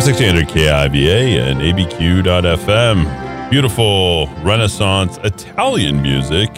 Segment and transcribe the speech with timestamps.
[0.00, 3.50] AM 1600 KIVA and ABQ.FM.
[3.50, 6.48] Beautiful Renaissance Italian music.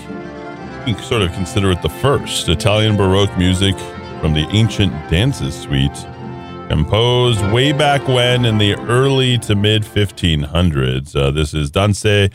[0.87, 3.77] You can sort of consider it the first Italian Baroque music
[4.21, 6.07] from the ancient dances suite,
[6.69, 11.17] composed way back when in the early to mid 1500s.
[11.17, 12.33] Uh, this is Danze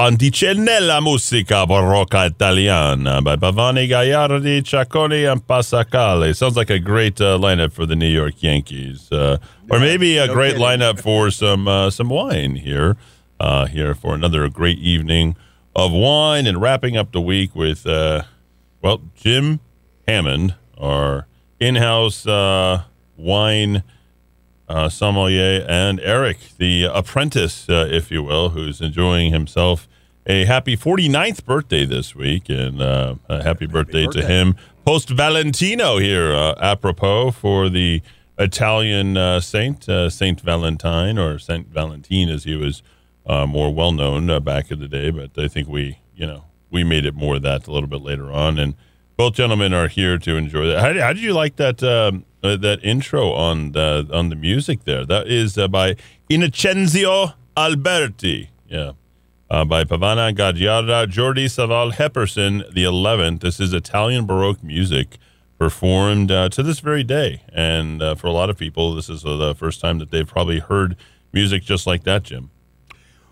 [0.00, 6.34] Anticenella Musica Barocca Italiana by Pavani Gagliardi, Ciacconi, and Pasacale.
[6.34, 9.36] Sounds like a great uh, lineup for the New York Yankees, uh,
[9.70, 10.62] or maybe a no great kidding.
[10.62, 12.96] lineup for some uh, some wine here.
[13.38, 15.36] Uh, here for another great evening
[15.76, 18.22] of wine and wrapping up the week with uh,
[18.80, 19.60] well Jim
[20.08, 21.26] Hammond, our
[21.58, 22.84] in-house uh,
[23.18, 23.82] wine
[24.70, 29.88] uh, sommelier, and Eric, the apprentice, uh, if you will, who's enjoying himself
[30.26, 34.26] a happy 49th birthday this week, and uh, a happy birthday, to birthday.
[34.26, 34.56] him.
[34.84, 38.00] Post Valentino here, uh, apropos for the
[38.38, 42.82] Italian uh, saint, uh, Saint Valentine, or Saint Valentine, as he was
[43.26, 45.10] uh, more well known uh, back in the day.
[45.10, 48.02] But I think we, you know, we made it more of that a little bit
[48.02, 48.74] later on, and
[49.20, 50.80] both gentlemen are here to enjoy that.
[50.80, 54.84] How, how did you like that um, uh, that intro on the on the music
[54.84, 55.04] there?
[55.04, 55.96] That is uh, by
[56.30, 58.48] Innocenzio Alberti.
[58.66, 58.92] Yeah.
[59.50, 63.40] Uh, by Pavana Gagliarda, Jordi Savall Hespèrion, the 11th.
[63.40, 65.18] This is Italian Baroque music
[65.58, 67.42] performed uh, to this very day.
[67.52, 70.26] And uh, for a lot of people, this is uh, the first time that they've
[70.26, 70.96] probably heard
[71.30, 72.48] music just like that, Jim.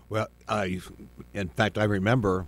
[0.07, 0.81] Well, I,
[1.33, 2.45] in fact, I remember.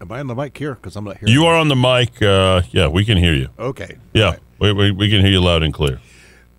[0.00, 0.74] Am I on the mic here?
[0.74, 1.32] Because I'm not hearing.
[1.32, 2.22] You are on the mic.
[2.22, 3.48] Uh, yeah, we can hear you.
[3.58, 3.96] Okay.
[4.12, 4.40] Yeah, right.
[4.60, 6.00] we, we, we can hear you loud and clear.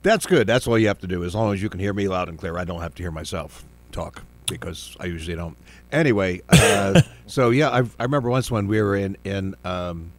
[0.01, 0.47] That's good.
[0.47, 1.23] That's all you have to do.
[1.23, 3.11] As long as you can hear me loud and clear, I don't have to hear
[3.11, 5.57] myself talk because I usually don't.
[5.91, 10.11] Anyway, uh, so yeah, I, I remember once when we were in in um,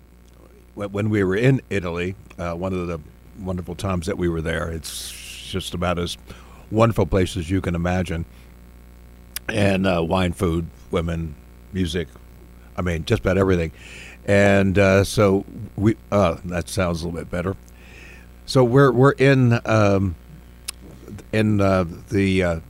[0.75, 3.01] when, when we were in Italy, uh, one of the
[3.39, 4.71] wonderful times that we were there.
[4.71, 5.13] It's
[5.51, 6.17] just about as
[6.71, 8.25] wonderful place as you can imagine,
[9.49, 11.35] and uh, wine, food, women,
[11.73, 12.09] music.
[12.77, 13.73] I mean, just about everything.
[14.27, 15.45] And uh, so
[15.77, 15.97] we.
[16.13, 17.57] Uh, that sounds a little bit better.
[18.47, 20.17] So we're we're in um,
[21.33, 22.61] in uh, the uh,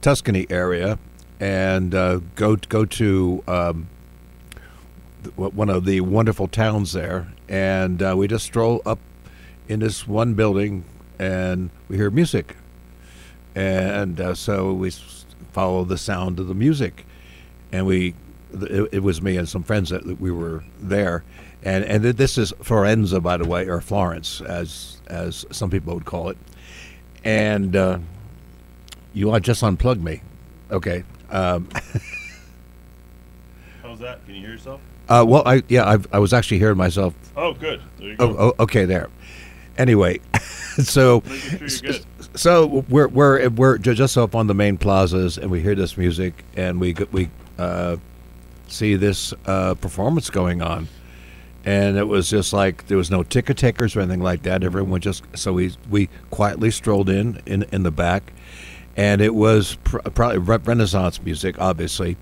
[0.00, 0.98] Tuscany area,
[1.38, 3.88] and uh, go go to um,
[5.36, 8.98] one of the wonderful towns there, and uh, we just stroll up
[9.68, 10.84] in this one building,
[11.18, 12.56] and we hear music,
[13.54, 14.90] and so we
[15.52, 17.04] follow the sound of the music,
[17.72, 18.14] and we
[18.52, 21.24] it, it was me and some friends that we were there,
[21.62, 26.04] and and this is Florenza, by the way, or Florence, as as some people would
[26.04, 26.38] call it,
[27.24, 27.98] and uh,
[29.12, 30.22] you just unplug me,
[30.70, 31.04] okay?
[31.30, 31.68] Um,
[33.82, 34.24] How's that?
[34.26, 34.80] Can you hear yourself?
[35.08, 37.14] uh, well, I yeah, I, I was actually hearing myself.
[37.36, 37.80] Oh, good.
[37.98, 39.08] There you Oh, oh, okay, there.
[39.76, 40.20] Anyway,
[40.82, 41.22] so
[41.66, 41.92] sure
[42.34, 46.44] so we're we're we're just up on the main plazas, and we hear this music,
[46.56, 47.96] and we we uh,
[48.70, 50.88] see this uh, performance going on,
[51.64, 54.64] and it was just like there was no ticket takers or anything like that.
[54.64, 58.32] Everyone just so we we quietly strolled in in in the back,
[58.96, 62.16] and it was pr- probably re- Renaissance music, obviously,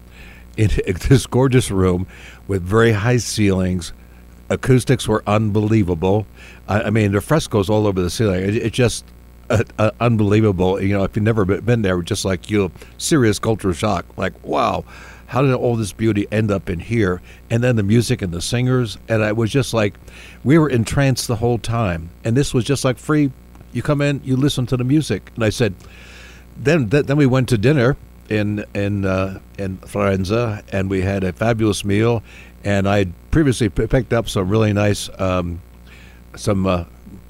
[0.56, 0.70] in
[1.08, 2.06] this gorgeous room
[2.46, 3.92] with very high ceilings.
[4.50, 6.26] Acoustics were unbelievable.
[6.68, 8.56] I, I mean, the frescoes all over the ceiling.
[8.56, 9.04] It, just
[9.50, 10.80] uh, uh, unbelievable.
[10.80, 14.06] You know, if you've never been there, just like you, serious cultural shock.
[14.16, 14.84] Like, wow,
[15.28, 17.20] how did all this beauty end up in here?
[17.50, 19.94] And then the music and the singers, and I was just like,
[20.42, 22.08] we were entranced the whole time.
[22.24, 23.30] And this was just like free.
[23.72, 25.74] You come in, you listen to the music, and I said,
[26.56, 27.98] then th- then we went to dinner
[28.30, 32.22] in in uh, in Florenza, and we had a fabulous meal.
[32.64, 35.60] And I had previously picked up some really nice um,
[36.36, 36.84] some uh,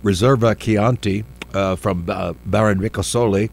[0.05, 3.51] Reserva Chianti uh, from uh, Baron Ricasoli,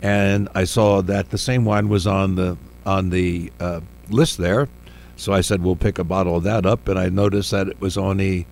[0.00, 4.68] and I saw that the same wine was on the on the uh, list there.
[5.16, 7.80] So I said we'll pick a bottle of that up, and I noticed that it
[7.80, 8.46] was only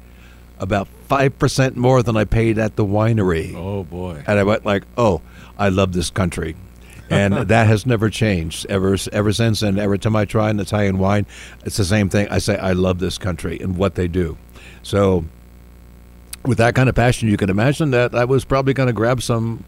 [0.59, 3.55] about five percent more than I paid at the winery.
[3.55, 4.23] Oh boy.
[4.27, 5.21] And I went like, "Oh,
[5.59, 6.55] I love this country,"
[7.11, 9.63] and that has never changed ever ever since.
[9.63, 11.27] And every time I try an Italian wine,
[11.65, 12.29] it's the same thing.
[12.31, 14.39] I say, "I love this country and what they do."
[14.85, 15.25] So,
[16.45, 19.21] with that kind of passion, you can imagine that I was probably going to grab
[19.21, 19.65] some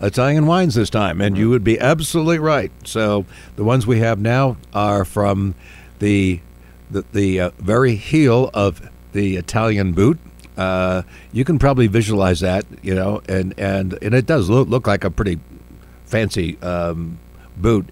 [0.00, 2.72] Italian wines this time, and you would be absolutely right.
[2.84, 3.24] So,
[3.56, 5.54] the ones we have now are from
[5.98, 6.40] the
[6.90, 10.18] the, the uh, very heel of the Italian boot.
[10.56, 11.02] Uh,
[11.32, 15.04] you can probably visualize that, you know, and and and it does look look like
[15.04, 15.40] a pretty
[16.04, 17.18] fancy um,
[17.56, 17.88] boot.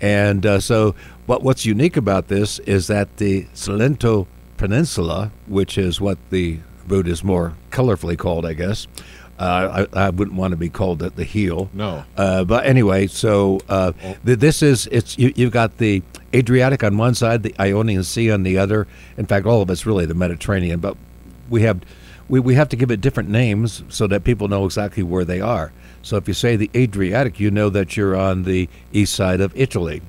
[0.00, 0.94] And uh, so,
[1.26, 4.26] what what's unique about this is that the Salento
[4.56, 8.86] Peninsula, which is what the boot is more colorfully called, I guess,
[9.42, 11.68] Uh, I, I wouldn't want to be called the, the heel.
[11.72, 12.04] No.
[12.16, 13.90] Uh, but anyway, so uh,
[14.24, 16.00] th- this is it's you, you've got the
[16.32, 18.86] Adriatic on one side, the Ionian Sea on the other.
[19.16, 20.96] In fact, all of it's really the Mediterranean, but
[21.50, 21.80] we have
[22.28, 25.40] we, we have to give it different names so that people know exactly where they
[25.40, 25.72] are.
[26.02, 29.52] So if you say the Adriatic, you know that you're on the east side of
[29.56, 30.02] Italy,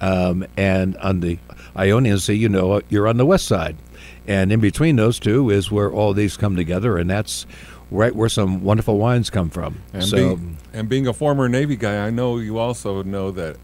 [0.00, 1.38] um, and on the
[1.76, 3.76] Ionian Sea, you know you're on the west side,
[4.26, 7.44] and in between those two is where all these come together, and that's
[7.90, 9.82] right where some wonderful wines come from.
[9.92, 10.16] And, so.
[10.16, 13.56] being, and being a former Navy guy, I know you also know that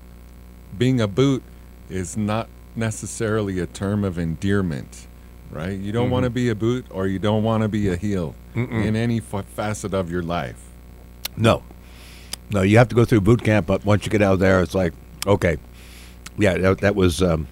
[0.77, 1.43] being a boot
[1.89, 5.07] is not necessarily a term of endearment,
[5.51, 5.79] right?
[5.79, 8.35] You don't want to be a boot or you don't want to be a heel
[8.55, 10.61] in any f- facet of your life.
[11.37, 11.63] No,
[12.51, 14.75] no, you have to go through boot camp, but once you get out there, it's
[14.75, 14.93] like,
[15.27, 15.57] okay,
[16.39, 17.47] yeah, that, that was um,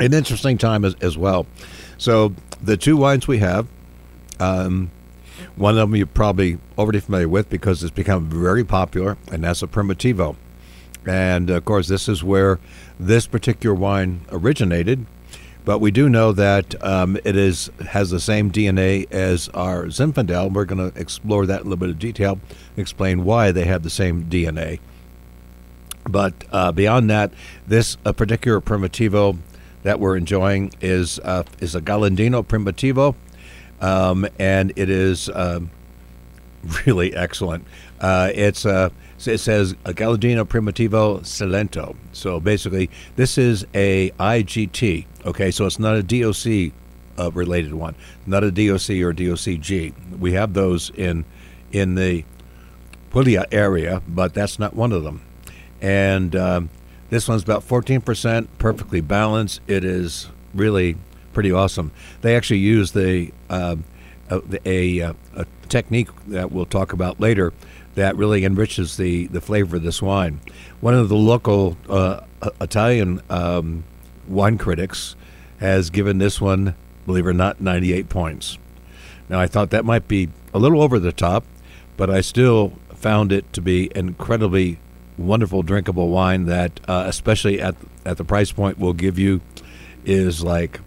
[0.00, 1.46] an interesting time as, as well.
[1.96, 3.66] So the two wines we have,
[4.40, 4.90] um,
[5.58, 9.62] one of them you're probably already familiar with because it's become very popular, and that's
[9.62, 10.36] a Primitivo.
[11.06, 12.58] And of course, this is where
[12.98, 15.06] this particular wine originated.
[15.64, 20.52] But we do know that um, it is has the same DNA as our Zinfandel.
[20.52, 22.40] We're going to explore that in a little bit of detail,
[22.76, 24.80] explain why they have the same DNA.
[26.08, 27.32] But uh, beyond that,
[27.66, 29.36] this uh, particular Primitivo
[29.82, 33.14] that we're enjoying is uh, is a Galandino Primitivo,
[33.80, 35.70] um, and it is um,
[36.86, 37.64] really excellent.
[38.00, 38.90] Uh, it's uh,
[39.26, 41.96] it says a Galadino Primitivo Salento.
[42.12, 45.06] So basically, this is a IGT.
[45.26, 46.72] Okay, so it's not a DOC
[47.18, 47.94] uh, related one,
[48.26, 50.18] not a DOC or DOCG.
[50.18, 51.24] We have those in
[51.72, 52.24] in the
[53.10, 55.22] Puglia area, but that's not one of them.
[55.80, 56.70] And um,
[57.10, 59.60] this one's about 14%, perfectly balanced.
[59.66, 60.96] It is really
[61.38, 61.92] pretty awesome.
[62.22, 63.84] They actually use the um,
[64.28, 67.52] a, a, a, a technique that we'll talk about later
[67.94, 70.40] that really enriches the, the flavor of this wine.
[70.80, 72.22] One of the local uh,
[72.60, 73.84] Italian um,
[74.26, 75.14] wine critics
[75.60, 76.74] has given this one,
[77.06, 78.58] believe it or not, 98 points.
[79.28, 81.44] Now, I thought that might be a little over the top,
[81.96, 84.80] but I still found it to be incredibly
[85.16, 89.40] wonderful drinkable wine that, uh, especially at at the price point, will give you
[90.04, 90.80] is like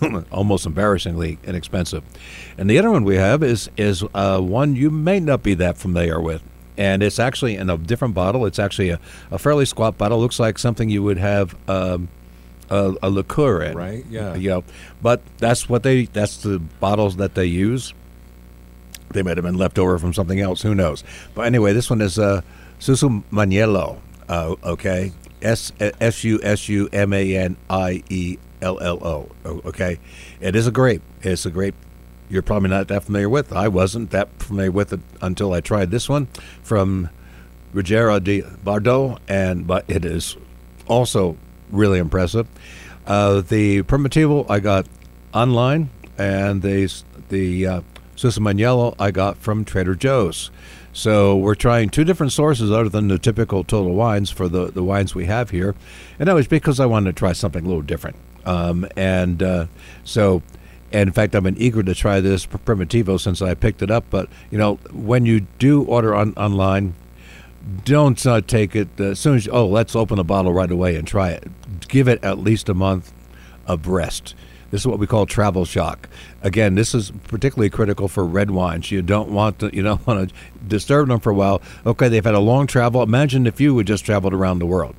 [0.32, 2.02] almost embarrassingly inexpensive.
[2.56, 5.78] And the other one we have is is uh, one you may not be that
[5.78, 6.42] familiar with,
[6.76, 8.46] and it's actually in a different bottle.
[8.46, 9.00] It's actually a,
[9.30, 10.18] a fairly squat bottle.
[10.20, 11.56] Looks like something you would have.
[11.68, 12.08] Um,
[12.70, 14.34] a, a liqueur in, Right, yeah.
[14.34, 14.64] You know,
[15.00, 16.04] but that's what they.
[16.04, 17.94] That's the bottles that they use.
[19.10, 20.60] They might have been left over from something else.
[20.60, 21.02] Who knows?
[21.34, 22.42] But anyway, this one is uh,
[22.78, 24.00] Susu Maniello.
[24.28, 29.28] Uh, okay, S S U S U M A N I E L L O.
[29.44, 29.98] Okay,
[30.40, 31.02] it is a grape.
[31.22, 31.74] It's a grape.
[32.30, 33.52] You're probably not that familiar with.
[33.52, 36.26] I wasn't that familiar with it until I tried this one
[36.62, 37.08] from
[37.74, 40.36] Ruggero di Bardo, and but it is
[40.86, 41.36] also
[41.70, 42.46] really impressive.
[43.06, 44.86] Uh, the Primitivo I got
[45.32, 46.92] online, and the
[47.28, 47.80] the uh,
[48.16, 50.50] Susumaniello I got from Trader Joe's.
[50.92, 54.82] So we're trying two different sources other than the typical Total Wines for the, the
[54.82, 55.74] wines we have here,
[56.18, 58.16] and that was because I wanted to try something a little different.
[58.44, 59.66] Um, and uh,
[60.04, 60.42] so,
[60.92, 64.04] and in fact, I've been eager to try this Primitivo since I picked it up.
[64.10, 66.94] But you know, when you do order on online,
[67.84, 70.70] don't uh, take it uh, as soon as you, oh let's open a bottle right
[70.70, 71.48] away and try it.
[71.88, 73.12] Give it at least a month
[73.66, 74.34] of rest.
[74.70, 76.08] This is what we call travel shock.
[76.42, 78.90] Again this is particularly critical for red wines.
[78.90, 80.34] You don't want to you don't want to
[80.66, 81.60] disturb them for a while.
[81.84, 83.02] Okay they've had a long travel.
[83.02, 84.94] Imagine if you had just traveled around the world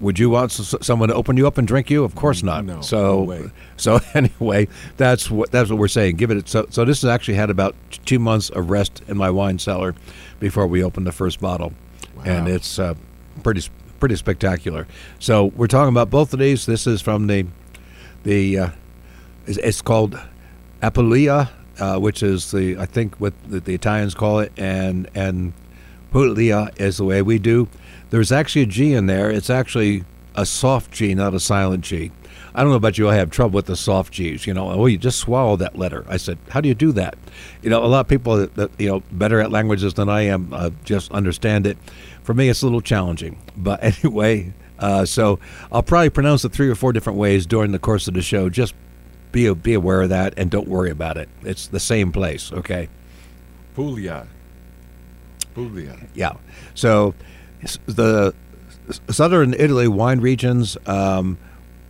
[0.00, 2.80] would you want someone to open you up and drink you of course not No,
[2.80, 4.66] so no so anyway
[4.96, 7.76] that's what that's what we're saying give it so so this has actually had about
[8.04, 9.94] two months of rest in my wine cellar
[10.38, 11.72] before we opened the first bottle
[12.24, 12.94] and it's uh,
[13.42, 13.62] pretty
[14.00, 14.86] pretty spectacular.
[15.18, 16.66] So we're talking about both of these.
[16.66, 17.46] This is from the
[18.24, 18.70] the uh,
[19.46, 20.18] it's, it's called
[20.82, 25.52] Apulia, uh, which is the I think what the, the Italians call it, and and
[26.10, 27.68] Puglia is the way we do.
[28.10, 29.30] There's actually a G in there.
[29.30, 32.12] It's actually a soft G, not a silent G.
[32.54, 33.08] I don't know about you.
[33.08, 34.46] I have trouble with the soft G's.
[34.46, 36.04] You know, oh, you just swallow that letter.
[36.08, 37.16] I said, how do you do that?
[37.62, 40.22] You know, a lot of people that, that you know better at languages than I
[40.22, 41.78] am uh, just understand it.
[42.22, 43.40] For me, it's a little challenging.
[43.56, 45.38] But anyway, uh, so
[45.70, 48.48] I'll probably pronounce it three or four different ways during the course of the show.
[48.48, 48.74] Just
[49.32, 51.28] be be aware of that and don't worry about it.
[51.42, 52.52] It's the same place.
[52.52, 52.88] Okay.
[53.74, 54.26] Puglia.
[55.54, 55.96] Puglia.
[56.14, 56.34] Yeah.
[56.74, 57.14] So
[57.86, 58.34] the
[59.08, 61.38] southern Italy wine regions um,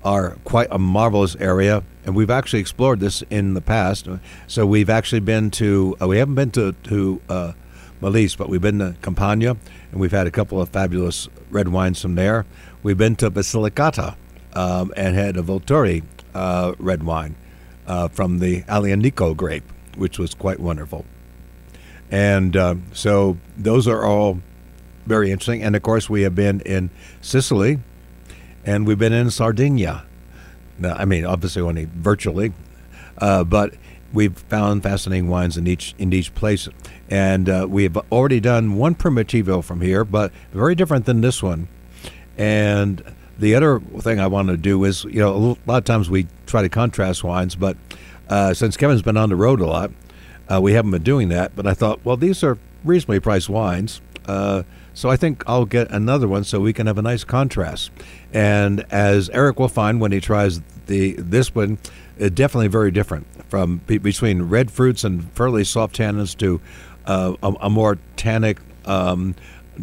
[0.05, 1.83] are quite a marvelous area.
[2.05, 4.09] And we've actually explored this in the past.
[4.47, 7.53] So we've actually been to uh, we haven't been to to uh,
[8.01, 9.57] Molise, but we've been to Campania,
[9.93, 12.47] and we've had a couple of fabulous red wines from there.
[12.83, 14.17] We've been to Basilicata
[14.55, 16.03] um, and had a Volturi
[16.35, 17.37] uh, red wine
[17.87, 21.05] uh, from the Aglianico grape, which was quite wonderful.
[22.11, 24.41] And uh, so those are all
[25.11, 25.61] very interesting.
[25.65, 26.89] And of course, we have been in
[27.21, 27.81] Sicily,
[28.65, 30.05] and we've been in Sardinia.
[30.79, 32.53] Now, I mean, obviously only virtually,
[33.19, 33.75] uh, but
[34.13, 36.69] we've found fascinating wines in each in each place.
[37.11, 41.67] And uh, we've already done one Primitivo from here, but very different than this one.
[42.39, 43.03] And
[43.37, 46.29] the other thing I want to do is, you know, a lot of times we
[46.47, 47.77] try to contrast wines, but
[48.29, 49.91] uh, since Kevin's been on the road a lot,
[50.49, 51.57] uh, we haven't been doing that.
[51.57, 54.01] But I thought, well, these are reasonably priced wines.
[55.01, 57.91] Uh, so I think I'll get another one so we can have a nice contrast.
[58.33, 61.79] And as Eric will find when he tries the this one,
[62.19, 66.61] it's definitely very different from between red fruits and fairly soft tannins to
[67.07, 69.35] uh, a, a, more tannic um,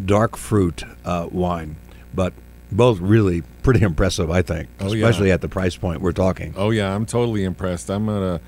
[0.06, 1.76] dark fruit uh, wine.
[2.14, 2.32] But
[2.70, 5.34] both really pretty impressive, I think, oh, especially yeah.
[5.34, 6.54] at the price point we're talking.
[6.56, 7.90] Oh yeah, I'm totally impressed.
[7.90, 8.40] I'm gonna,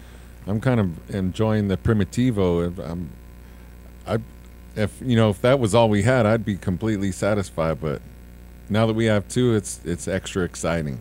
[0.46, 2.78] I'm kind of enjoying the Primitivo.
[2.78, 3.10] I'm,
[4.76, 7.80] if you know, if that was all we had, I'd be completely satisfied.
[7.80, 8.00] But
[8.68, 11.00] now that we have two, it's it's extra exciting.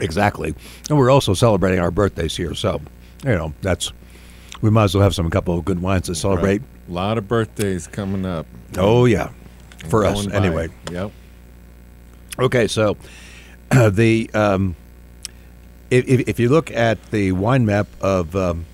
[0.00, 0.54] Exactly,
[0.88, 2.80] and we're also celebrating our birthdays here, so
[3.24, 3.92] you know that's
[4.60, 6.62] we might as well have some couple of good wines to celebrate.
[6.62, 6.88] Right.
[6.88, 8.46] A lot of birthdays coming up.
[8.76, 9.30] Oh yeah,
[9.88, 10.34] for us by.
[10.34, 10.68] anyway.
[10.90, 11.12] Yep.
[12.38, 12.96] Okay, so
[13.70, 14.74] uh, the um,
[15.90, 18.64] if, if you look at the wine map of um,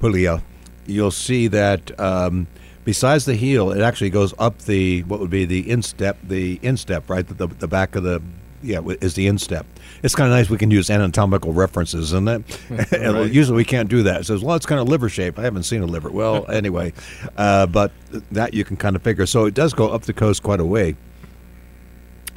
[0.00, 0.42] Puglia,
[0.86, 2.46] you'll see that um,
[2.84, 7.08] besides the heel, it actually goes up the what would be the instep, the instep,
[7.08, 7.26] right?
[7.26, 8.22] The, the back of the
[8.62, 9.66] yeah is the instep.
[10.02, 12.60] It's kind of nice we can use anatomical references, isn't it?
[12.92, 13.32] right.
[13.32, 14.22] Usually we can't do that.
[14.22, 15.38] It says, well, it's kind of liver shape.
[15.38, 16.10] I haven't seen a liver.
[16.10, 16.92] Well, anyway,
[17.36, 17.92] uh, but
[18.32, 19.26] that you can kind of figure.
[19.26, 20.96] So it does go up the coast quite a way.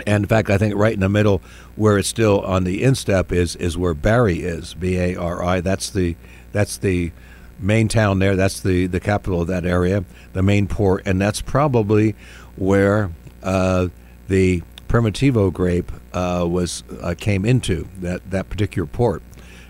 [0.05, 1.41] And in fact, I think right in the middle,
[1.75, 4.75] where it's still on the instep, is is where Bari is.
[4.75, 5.59] B A R I.
[5.59, 6.15] That's the
[6.51, 7.11] that's the
[7.59, 8.35] main town there.
[8.35, 12.15] That's the the capital of that area, the main port, and that's probably
[12.55, 13.11] where
[13.43, 13.89] uh,
[14.27, 19.21] the Primitivo grape uh, was uh, came into that that particular port,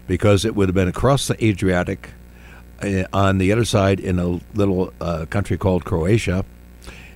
[0.07, 2.11] because it would have been across the Adriatic,
[2.81, 6.45] uh, on the other side in a little uh, country called Croatia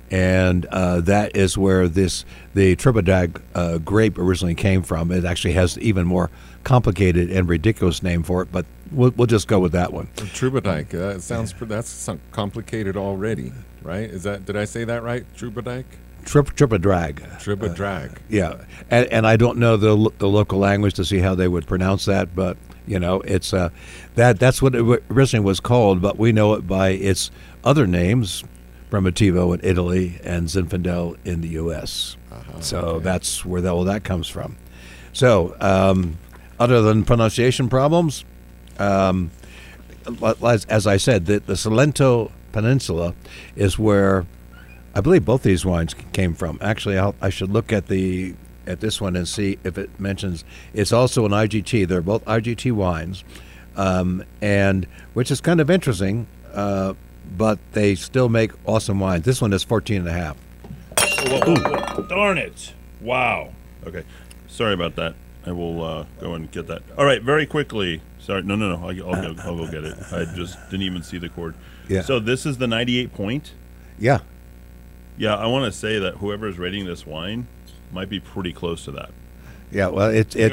[0.09, 5.09] and uh, that is where this the Tribodag grape originally came from.
[5.09, 6.29] It actually has even more
[6.65, 10.07] complicated and ridiculous name for it, but we'll, we'll just go with that one.
[10.15, 10.93] Tribodag.
[10.93, 14.09] Uh, sounds that's complicated already, right?
[14.09, 15.25] Is that did I say that right?
[15.35, 15.85] Tribodag.
[16.25, 17.19] Trip Tribodrag.
[17.39, 18.11] Tribodrag.
[18.11, 21.47] Uh, yeah, and, and I don't know the the local language to see how they
[21.47, 23.69] would pronounce that, but you know it's uh,
[24.15, 27.31] that that's what it originally was called, but we know it by its
[27.63, 28.43] other names
[28.91, 32.17] Primitivo in Italy and Zinfandel in the U.S.
[32.31, 33.03] Uh-huh, so okay.
[33.05, 34.57] that's where that, all that comes from.
[35.13, 36.17] So, um,
[36.59, 38.25] other than pronunciation problems,
[38.79, 39.31] um,
[40.43, 43.13] as, as, I said, the, the Salento Peninsula
[43.55, 44.25] is where
[44.95, 46.57] I believe both these wines came from.
[46.61, 48.35] Actually, I'll, i should look at the
[48.67, 50.43] at this one and see if it mentions.
[50.73, 51.87] It's also an IGT.
[51.87, 53.23] They're both IGT wines,
[53.75, 56.27] um, and which is kind of interesting.
[56.53, 56.93] Uh,
[57.37, 59.23] but they still make awesome wines.
[59.23, 60.37] This one is 14 and a half.
[61.27, 62.07] Whoa, whoa, whoa.
[62.07, 62.73] Darn it.
[62.99, 63.53] Wow.
[63.85, 64.03] Okay.
[64.47, 65.15] Sorry about that.
[65.45, 66.83] I will uh, go and get that.
[66.97, 68.01] All right, very quickly.
[68.19, 68.87] Sorry, no, no, no.
[68.87, 69.97] I'll, I'll, go, I'll go get it.
[70.11, 71.55] I just didn't even see the cord.
[71.87, 72.01] Yeah.
[72.01, 73.53] So this is the 98 point.
[73.97, 74.19] Yeah.
[75.17, 77.47] Yeah, I want to say that whoever is rating this wine
[77.91, 79.11] might be pretty close to that.
[79.71, 80.51] Yeah, well, it, it,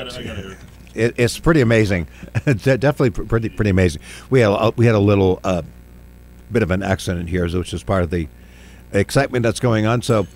[0.95, 2.09] it it's pretty amazing.
[2.45, 4.03] definitely pretty pretty amazing.
[4.31, 5.63] We had a, we had a little uh,
[6.51, 8.29] bit of an accident here, which is part of the
[8.93, 10.03] excitement that's going on.
[10.03, 10.27] So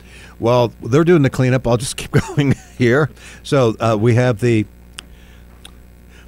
[0.42, 3.10] while they're doing the cleanup, I'll just keep going here.
[3.42, 4.66] So uh, we have the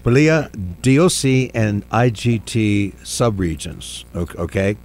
[0.05, 0.51] Puglia
[0.83, 4.05] DOC and IGT subregions.
[4.15, 4.77] Okay,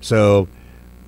[0.00, 0.48] so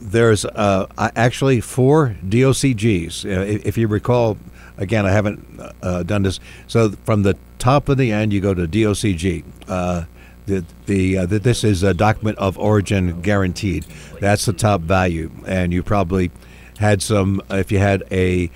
[0.00, 3.24] there's uh, actually four DOCGs.
[3.64, 4.36] if you recall,
[4.76, 6.40] again, I haven't uh, done this.
[6.66, 9.44] So from the top of the end, you go to DOCG.
[9.68, 10.04] Uh,
[10.46, 13.84] the, the, uh, that this is a document of origin guaranteed.
[14.20, 16.32] That's the top value, and you probably
[16.80, 17.40] had some.
[17.50, 18.50] If you had a,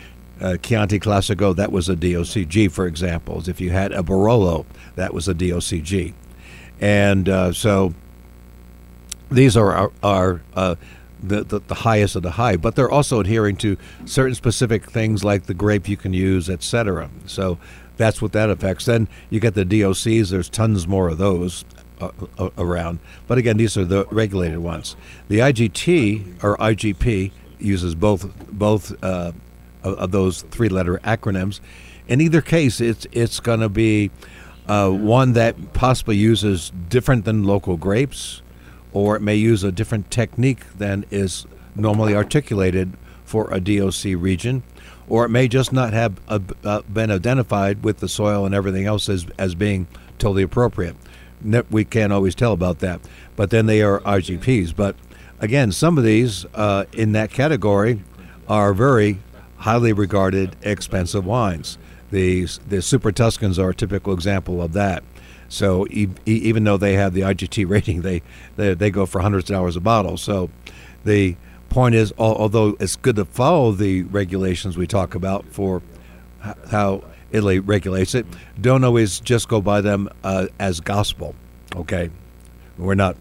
[0.62, 3.43] Chianti Classico, that was a DOCG, for example.
[3.49, 4.66] If you had a Barolo,
[4.97, 6.12] that was a DOCG,
[6.81, 7.95] and uh, so
[9.31, 10.75] these are our uh,
[11.23, 15.25] the, the, the, highest of the high, but they're also adhering to certain specific things
[15.25, 17.09] like the grape you can use, etc.
[17.26, 17.59] So
[17.97, 18.85] that's what that affects.
[18.85, 20.31] Then you get the DOCs.
[20.31, 21.64] There's tons more of those
[22.00, 22.11] uh,
[22.59, 22.99] around.
[23.26, 24.97] But again, these are the regulated ones.
[25.28, 27.31] The IGT or IGP
[27.64, 29.33] uses both both uh,
[29.83, 31.61] of, those three-letter acronyms.
[32.09, 34.11] In either case, it's it's going to be
[34.68, 38.42] uh, one that possibly uses different than local grapes,
[38.92, 42.92] or it may use a different technique than is normally articulated
[43.25, 44.62] for a DOC region,
[45.09, 48.87] or it may just not have uh, uh, been identified with the soil and everything
[48.87, 49.87] else as, as being
[50.18, 50.96] totally appropriate.
[51.70, 53.00] We can't always tell about that,
[53.37, 54.74] but then they are IGPs.
[54.74, 54.96] But
[55.44, 58.00] again, some of these uh, in that category
[58.48, 59.18] are very
[59.59, 61.78] highly regarded, expensive wines.
[62.11, 65.04] The the Super Tuscans are a typical example of that.
[65.48, 68.22] So e- even though they have the IGT rating, they,
[68.57, 70.16] they they go for hundreds of dollars a bottle.
[70.16, 70.50] So
[71.04, 71.37] the
[71.68, 75.83] point is, although it's good to follow the regulations we talk about for
[76.70, 78.26] how Italy regulates it,
[78.61, 81.35] don't always just go by them uh, as gospel.
[81.76, 82.11] Okay,
[82.78, 83.16] we're not.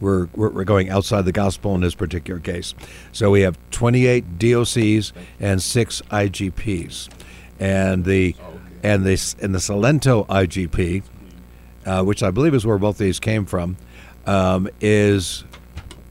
[0.00, 2.74] We're, we're going outside the gospel in this particular case.
[3.12, 7.08] So we have 28 DOCs and six IGPs,
[7.58, 8.36] and the
[8.82, 11.02] and the and the Salento IGP,
[11.84, 13.76] uh, which I believe is where both these came from,
[14.26, 15.44] um, is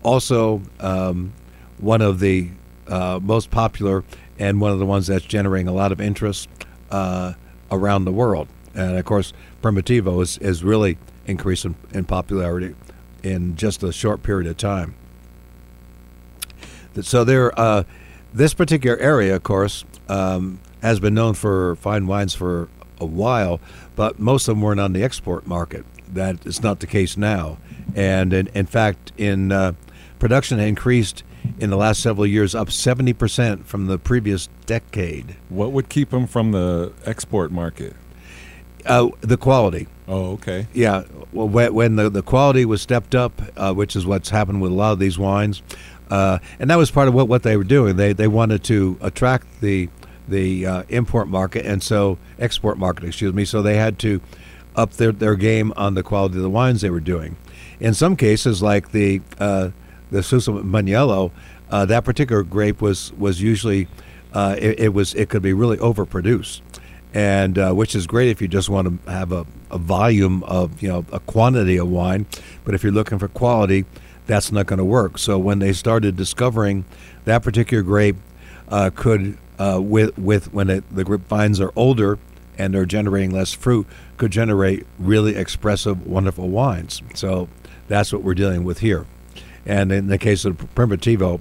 [0.03, 1.33] also um,
[1.77, 2.49] one of the
[2.87, 4.03] uh, most popular
[4.39, 6.49] and one of the ones that's generating a lot of interest
[6.91, 7.33] uh,
[7.71, 8.47] around the world.
[8.75, 12.75] And of course, Primitivo is, is really increasing in popularity
[13.27, 14.95] in just a short period of time.
[17.01, 17.83] So there, uh,
[18.33, 23.59] this particular area, of course, um, has been known for fine wines for a while,
[23.95, 25.85] but most of them weren't on the export market.
[26.11, 27.57] That is not the case now,
[27.95, 29.73] and in, in fact, in uh,
[30.19, 31.23] production increased
[31.59, 35.35] in the last several years, up seventy percent from the previous decade.
[35.49, 37.93] What would keep them from the export market?
[38.85, 39.87] Uh, the quality.
[40.07, 40.67] Oh, okay.
[40.73, 44.71] Yeah, well, when, the, the quality was stepped up, uh, which is what's happened with
[44.71, 45.61] a lot of these wines,
[46.09, 47.97] uh, and that was part of what, what they were doing.
[47.97, 49.89] They they wanted to attract the
[50.27, 53.43] the uh, import market and so export market, excuse me.
[53.43, 54.21] So they had to
[54.75, 57.35] up their, their game on the quality of the wines they were doing.
[57.79, 59.71] In some cases, like the uh,
[60.09, 61.31] the Susumaniello,
[61.69, 63.89] uh, that particular grape was was usually
[64.31, 66.61] uh, it, it was it could be really overproduced
[67.13, 70.81] and uh, which is great if you just want to have a, a volume of
[70.81, 72.25] you know a quantity of wine
[72.63, 73.85] but if you're looking for quality
[74.27, 75.17] that's not going to work.
[75.17, 76.85] So when they started discovering
[77.25, 78.17] that particular grape
[78.69, 82.19] uh, could uh, with with when it, the grapevines are older
[82.57, 87.01] and they're generating less fruit could generate really expressive wonderful wines.
[87.15, 87.47] So
[87.87, 89.05] that's what we're dealing with here.
[89.65, 91.39] And in the case of primitivo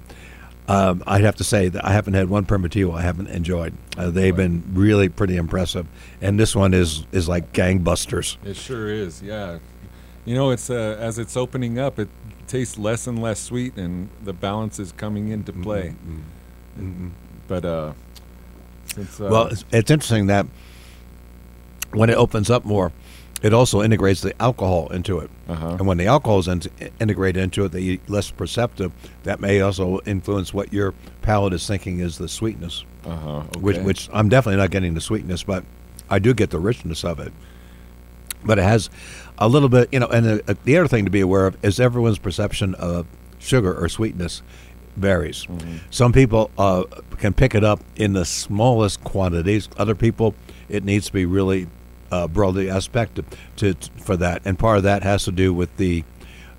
[0.68, 3.74] um, I'd have to say that I haven't had one Primitivo I haven't enjoyed.
[3.96, 5.86] Uh, they've been really pretty impressive,
[6.20, 8.36] and this one is is like gangbusters.
[8.44, 9.22] It sure is.
[9.22, 9.58] Yeah.
[10.24, 12.08] You know, it's uh, as it's opening up, it
[12.48, 15.94] tastes less and less sweet, and the balance is coming into play.
[17.46, 17.92] But uh,
[18.86, 20.46] since uh, Well, it's, it's interesting that
[21.92, 22.92] when it opens up more,
[23.46, 25.30] it also integrates the alcohol into it.
[25.48, 25.76] Uh-huh.
[25.78, 26.62] And when the alcohol is in,
[27.00, 28.90] integrated into it, the less perceptive.
[29.22, 32.84] That may also influence what your palate is thinking is the sweetness.
[33.04, 35.64] uh-huh, which which I'm definitely not getting the sweetness, but
[36.10, 37.32] I do get the richness of it.
[38.44, 38.90] But it has
[39.38, 40.08] a little bit, you know.
[40.08, 43.06] And the, the other thing to be aware of is everyone's perception of
[43.38, 44.42] sugar or sweetness
[44.96, 45.46] varies.
[45.46, 45.76] Mm-hmm.
[45.90, 46.84] Some people uh,
[47.18, 49.68] can pick it up in the smallest quantities.
[49.76, 50.34] Other people,
[50.68, 51.68] it needs to be really
[52.10, 52.28] uh,
[52.68, 53.24] aspect to,
[53.56, 56.04] to for that, and part of that has to do with the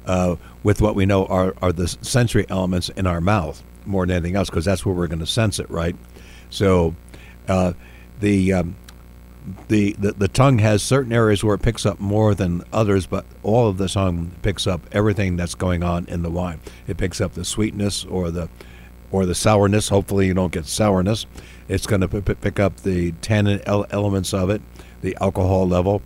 [0.05, 4.15] uh, with what we know are, are the sensory elements in our mouth more than
[4.15, 5.95] anything else, because that's where we're going to sense it, right?
[6.49, 6.95] So,
[7.47, 7.73] uh,
[8.19, 8.75] the, um,
[9.69, 13.25] the the the tongue has certain areas where it picks up more than others, but
[13.43, 16.59] all of the tongue picks up everything that's going on in the wine.
[16.85, 18.49] It picks up the sweetness or the
[19.09, 19.87] or the sourness.
[19.87, 21.25] Hopefully, you don't get sourness.
[21.69, 24.61] It's going to p- pick up the tannin elements of it,
[25.01, 26.01] the alcohol level,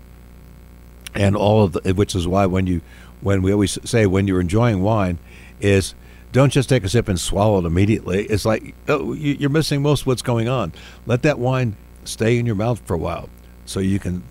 [1.15, 2.81] and all of the, which is why when you
[3.21, 5.19] when we always say when you're enjoying wine
[5.59, 5.93] is
[6.31, 8.23] don't just take a sip and swallow it immediately.
[8.25, 10.71] It's like oh you- you're missing most of what's going on.
[11.05, 13.29] Let that wine stay in your mouth for a while
[13.65, 14.23] so you can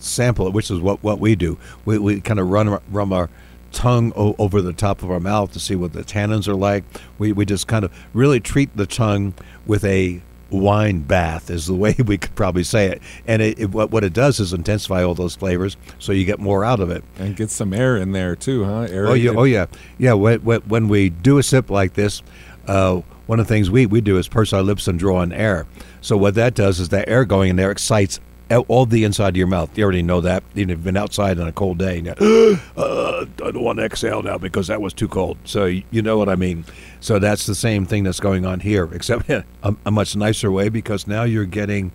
[0.00, 1.56] sample it which is what, what we do.
[1.84, 3.30] We, we kind of run, run our
[3.72, 6.84] tongue o- over the top of our mouth to see what the tannins are like.
[7.18, 9.32] We, we just kind of really treat the tongue
[9.64, 10.20] with a
[10.54, 14.04] wine bath is the way we could probably say it and it, it, what, what
[14.04, 17.36] it does is intensify all those flavors so you get more out of it and
[17.36, 18.86] get some air in there too, huh?
[18.90, 19.08] Air.
[19.08, 19.66] Oh yeah, oh yeah,
[19.98, 20.12] yeah.
[20.12, 22.22] When, when, when we do a sip like this,
[22.66, 25.32] uh, one of the things we, we do is purse our lips and draw in
[25.32, 25.66] air.
[26.00, 28.20] So what that does is that air going in there excites
[28.62, 29.76] all the inside of your mouth.
[29.76, 30.42] You already know that.
[30.54, 32.10] Even if you've been outside on a cold day, you
[32.76, 35.38] uh, I don't want to exhale now because that was too cold.
[35.44, 36.64] So you know what I mean.
[37.00, 40.68] So that's the same thing that's going on here, except a, a much nicer way
[40.68, 41.92] because now you're getting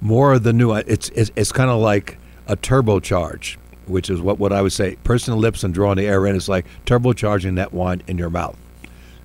[0.00, 0.72] more of the new.
[0.72, 4.96] It's it's, it's kind of like a turbocharge, which is what what I would say.
[5.04, 8.30] Pursing the lips and drawing the air in is like turbocharging that wine in your
[8.30, 8.56] mouth.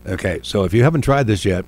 [0.05, 1.65] Okay, so if you haven't tried this yet,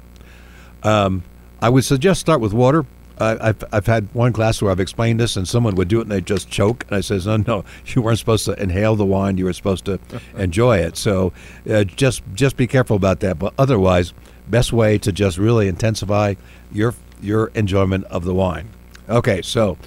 [0.83, 1.23] um,
[1.61, 2.85] I would suggest start with water.
[3.21, 6.03] Uh, I've, I've had one class where I've explained this, and someone would do it
[6.03, 6.85] and they just choke.
[6.87, 9.37] And I says, no, no, you weren't supposed to inhale the wine.
[9.37, 9.99] You were supposed to
[10.35, 10.97] enjoy it.
[10.97, 11.31] So
[11.69, 13.37] uh, just just be careful about that.
[13.37, 14.13] But otherwise,
[14.47, 16.33] best way to just really intensify
[16.71, 18.69] your your enjoyment of the wine.
[19.07, 19.77] Okay, so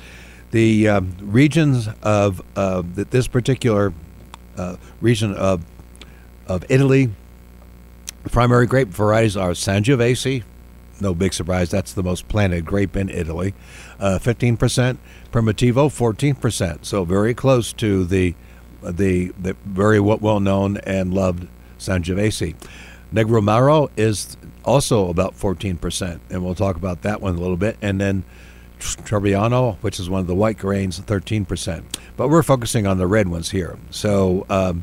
[0.53, 3.93] the um, regions of uh, this particular
[4.57, 5.65] uh, region of
[6.47, 7.11] of Italy,
[8.31, 10.45] primary grape varieties are Sangiovese,
[11.05, 11.71] no big surprise.
[11.71, 13.55] That's the most planted grape in Italy.
[14.01, 14.99] Uh, 15%.
[15.31, 16.85] Primitivo, 14%.
[16.85, 18.35] So very close to the
[18.83, 22.55] the, the very well known and loved Sangiovese.
[23.15, 27.79] Negro Amaro is also about 14%, and we'll talk about that one a little bit.
[27.81, 28.25] And then
[28.81, 31.85] Trebbiano, which is one of the white grains, 13%.
[32.17, 33.79] But we're focusing on the red ones here.
[33.91, 34.83] So um,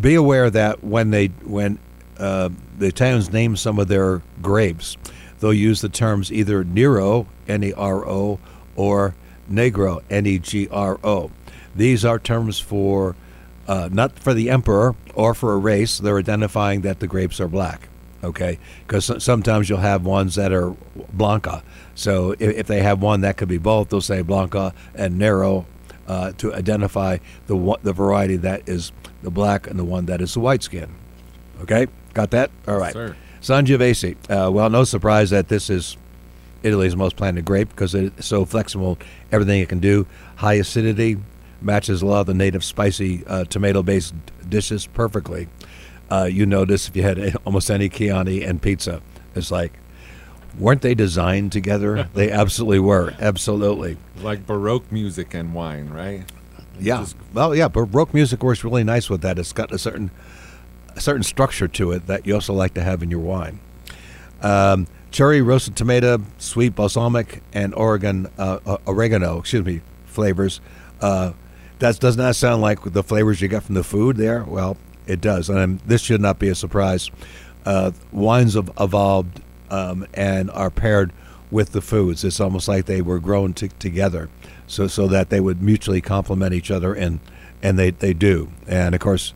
[0.00, 1.78] be aware that when they when
[2.18, 4.96] uh, the Italians name some of their grapes,
[5.42, 8.38] they'll use the terms either Nero, N E R O,
[8.76, 9.14] or
[9.50, 11.30] Negro, N E G R O.
[11.74, 13.16] These are terms for
[13.66, 15.98] uh, not for the emperor or for a race.
[15.98, 17.88] They're identifying that the grapes are black.
[18.24, 20.76] Okay, because sometimes you'll have ones that are
[21.12, 21.64] Blanca.
[21.96, 25.66] So if, if, they have one that could be both, they'll say Blanca and Nero
[26.06, 28.92] uh, to identify the the variety that is
[29.24, 30.94] the black and the one that is the white skin.
[31.62, 32.52] Okay, got that?
[32.68, 32.92] All right.
[32.92, 33.16] Sir.
[33.42, 34.16] Sangiovese.
[34.30, 35.96] Uh, well, no surprise that this is
[36.62, 38.98] Italy's most planted grape because it's so flexible.
[39.32, 41.18] Everything it can do, high acidity,
[41.60, 44.14] matches a lot of the native spicy uh, tomato-based
[44.48, 45.48] dishes perfectly.
[46.10, 49.02] Uh, you notice if you had almost any Chianti and pizza,
[49.34, 49.72] it's like,
[50.58, 52.08] weren't they designed together?
[52.14, 53.96] they absolutely were, absolutely.
[54.20, 56.24] Like Baroque music and wine, right?
[56.78, 56.98] Yeah.
[57.00, 59.38] Just, well, yeah, Baroque music works really nice with that.
[59.38, 60.10] It's got a certain
[60.96, 63.60] a certain structure to it that you also like to have in your wine.
[64.42, 70.60] Um, cherry, roasted tomato, sweet balsamic, and Oregon uh, uh, oregano, excuse me, flavors.
[71.00, 71.32] Uh,
[71.78, 74.44] that does not sound like the flavors you get from the food there.
[74.44, 74.76] Well,
[75.06, 77.10] it does, and this should not be a surprise.
[77.64, 81.12] Uh, wines have evolved um, and are paired
[81.50, 82.24] with the foods.
[82.24, 84.28] It's almost like they were grown t- together,
[84.66, 87.20] so so that they would mutually complement each other, and
[87.62, 88.50] and they, they do.
[88.66, 89.34] And of course,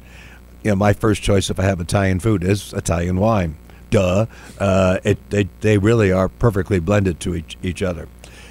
[0.67, 3.57] you know, my first choice if I have Italian food is Italian wine.
[3.91, 4.27] Duh.
[4.59, 8.09] Uh, it, they, they really are perfectly blended to each, each other.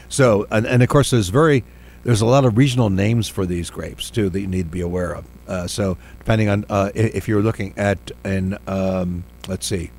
[0.07, 1.65] So, and, and of course, there's very,
[2.03, 4.79] there's a lot of regional names for these grapes too that you need to be
[4.79, 5.25] aware of.
[5.45, 9.91] Uh, so, depending on uh, if you're looking at an, um, let's see,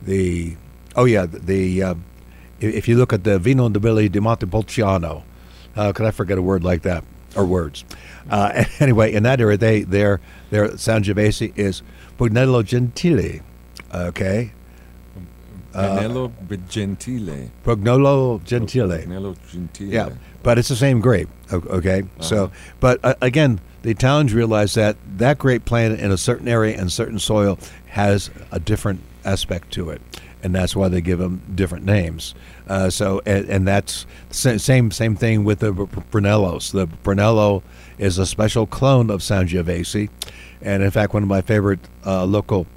[0.00, 0.56] the,
[0.96, 1.94] oh yeah, the, uh,
[2.58, 5.24] if you look at the Vino Nobile di Montepulciano,
[5.76, 7.04] uh, could I forget a word like that?
[7.36, 7.84] Or words.
[8.28, 11.82] Uh, anyway, in that area, they their their Sangiovese is
[12.18, 13.40] Pugnello Gentile.
[13.94, 14.52] Okay.
[15.72, 17.50] Pugnello uh, Gentile.
[17.64, 18.88] Pugnolo Gentile.
[18.88, 19.88] Pugnello Gentile.
[19.88, 20.10] Yeah,
[20.42, 21.28] but it's the same grape.
[21.52, 22.22] Okay, uh-huh.
[22.22, 26.76] so but uh, again, the Italians realize that that grape planted in a certain area
[26.78, 30.00] and certain soil has a different aspect to it
[30.42, 32.34] and that's why they give them different names.
[32.70, 36.70] Uh, so, and, and, that's same same thing with the Brunellos.
[36.70, 37.64] The Brunello
[37.98, 40.08] is a special clone of Sangiovese,
[40.62, 42.68] and in fact, one of my favorite uh, local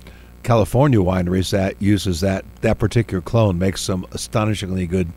[0.42, 5.10] California wineries that uses that that particular clone makes some astonishingly good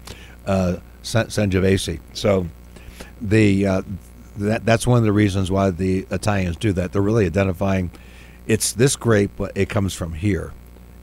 [0.46, 1.98] uh, Sangiovese.
[2.12, 2.46] So,
[3.18, 3.82] the uh,
[4.36, 6.92] that that's one of the reasons why the Italians do that.
[6.92, 7.90] They're really identifying
[8.46, 10.52] it's this grape, but it comes from here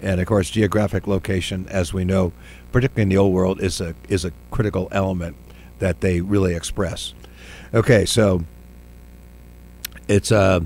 [0.04, 2.34] and of course, geographic location, as we know,
[2.74, 5.38] particularly in the old world, is a is a critical element
[5.80, 7.14] that they really express.
[7.74, 8.44] Okay, so
[10.08, 10.60] it's uh,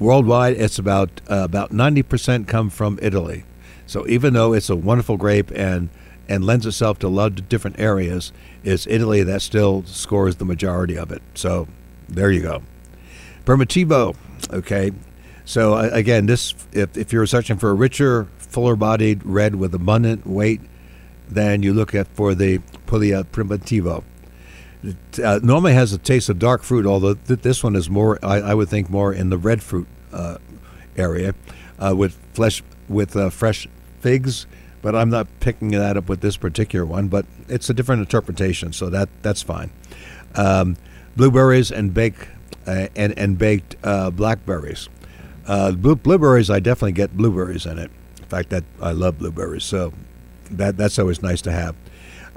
[0.00, 0.56] worldwide.
[0.56, 3.44] It's about uh, about ninety percent come from Italy.
[3.86, 5.90] So even though it's a wonderful grape and
[6.28, 10.44] and lends itself to a lot of different areas, it's Italy that still scores the
[10.44, 11.22] majority of it.
[11.34, 11.66] So
[12.08, 12.62] there you go.
[13.44, 14.16] Primitivo.
[14.52, 14.92] Okay,
[15.44, 19.74] so uh, again, this if, if you're searching for a richer, fuller bodied red with
[19.74, 20.60] abundant weight
[21.30, 24.04] than you look at for the Puglia Primitivo.
[24.82, 28.18] It uh, normally has a taste of dark fruit, although th- this one is more,
[28.22, 30.38] I, I, would think, more in the red fruit uh,
[30.96, 31.34] area
[31.78, 33.68] uh, with flesh with uh, fresh
[34.00, 34.46] figs.
[34.82, 37.08] But I'm not picking that up with this particular one.
[37.08, 39.70] But it's a different interpretation, so that that's fine.
[40.34, 40.76] Um,
[41.16, 42.26] blueberries and baked
[42.66, 44.88] uh, and and baked blackberries.
[45.46, 47.90] Uh, blueberries, I definitely get blueberries in it.
[48.18, 49.92] In fact, that I love blueberries, so
[50.50, 51.74] that that's always nice to have.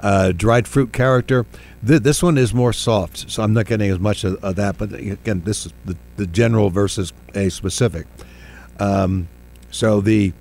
[0.00, 1.46] Uh, dried fruit character.
[1.86, 4.76] Th- this one is more soft, so I'm not getting as much of, of that.
[4.76, 8.06] But again, this is the, the general versus a specific.
[8.78, 9.28] Um,
[9.70, 10.32] so the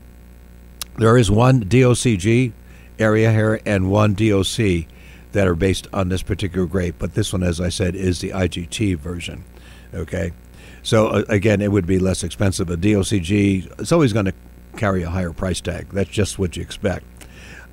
[0.98, 2.52] there is one DOCG
[3.00, 4.86] area here and one DOC
[5.32, 8.30] that are based on this particular grape, but this one, as I said, is the
[8.30, 9.44] IGT version.
[9.94, 10.32] Okay,
[10.84, 12.70] so uh, again, it would be less expensive.
[12.70, 14.34] A DOCG it's always going to
[14.78, 15.90] carry a higher price tag.
[15.90, 17.06] That's just what you expect.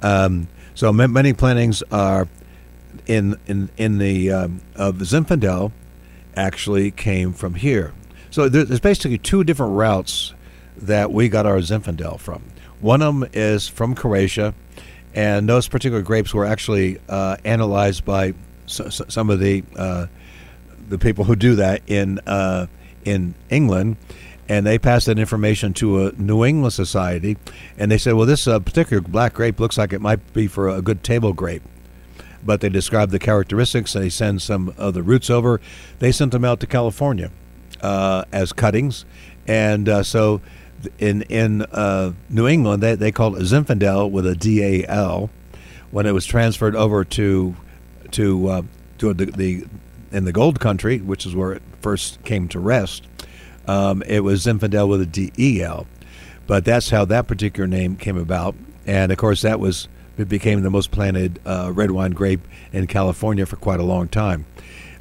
[0.03, 2.29] Um, so many plantings are
[3.07, 5.73] in in in the um, of Zinfandel
[6.37, 7.93] actually came from here.
[8.31, 10.33] So there- there's basically two different routes
[10.81, 12.43] that we got our Zinfandel from.
[12.81, 14.55] One of them is from Croatia,
[15.15, 18.35] and those particular grapes were actually uh, analyzed by
[18.67, 20.07] some of the uh,
[20.89, 22.67] the people who do that in uh,
[23.05, 23.97] in England,
[24.51, 27.37] and they passed that information to a New England society,
[27.79, 30.69] and they said, well, this uh, particular black grape looks like it might be for
[30.69, 31.63] a good table grape.
[32.45, 33.93] But they described the characteristics.
[33.93, 35.61] They send some of the roots over.
[36.01, 37.31] They sent them out to California
[37.81, 39.05] uh, as cuttings,
[39.47, 40.41] and uh, so
[40.99, 45.31] in in uh, New England they, they called it Zinfandel with a D A L.
[45.93, 47.55] When it was transferred over to
[48.13, 48.63] to uh,
[48.99, 49.67] to the, the
[50.11, 53.07] in the Gold Country, which is where it first came to rest,
[53.66, 55.87] um, it was Zinfandel with a D E L.
[56.46, 58.55] But that's how that particular name came about,
[58.87, 62.40] and of course that was it became the most planted uh, red wine grape
[62.73, 64.44] in California for quite a long time.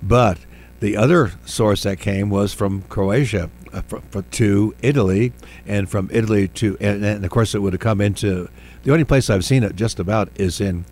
[0.02, 0.38] But
[0.80, 5.34] the other source that came was from Croatia uh, fr- fr- to Italy,
[5.66, 8.48] and from Italy to, and, and of course it would have come into.
[8.84, 10.86] The only place I've seen it just about is in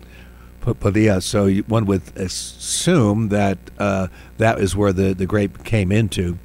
[0.60, 1.22] Padilla.
[1.22, 6.38] So one would assume that uh, that is where the, the grape came into,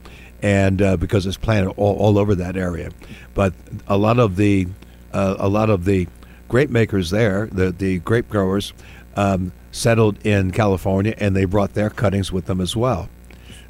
[0.44, 2.92] and uh, because it's planted all, all over that area.
[3.34, 3.54] But
[3.88, 4.68] a lot of the
[5.14, 6.08] uh, a lot of the
[6.50, 8.74] grape makers there, the the grape growers,
[9.16, 13.10] um, settled in California, and they brought their cuttings with them as well.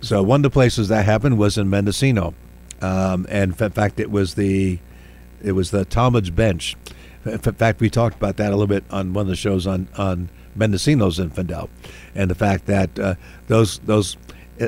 [0.01, 2.33] So one of the places that happened was in Mendocino,
[2.81, 4.79] um, and in fact, it was the
[5.41, 6.75] it was the Talmadge Bench.
[7.25, 9.87] In fact, we talked about that a little bit on one of the shows on
[9.95, 11.69] on Mendocino Zinfandel,
[12.15, 13.15] and the fact that uh,
[13.47, 14.17] those those.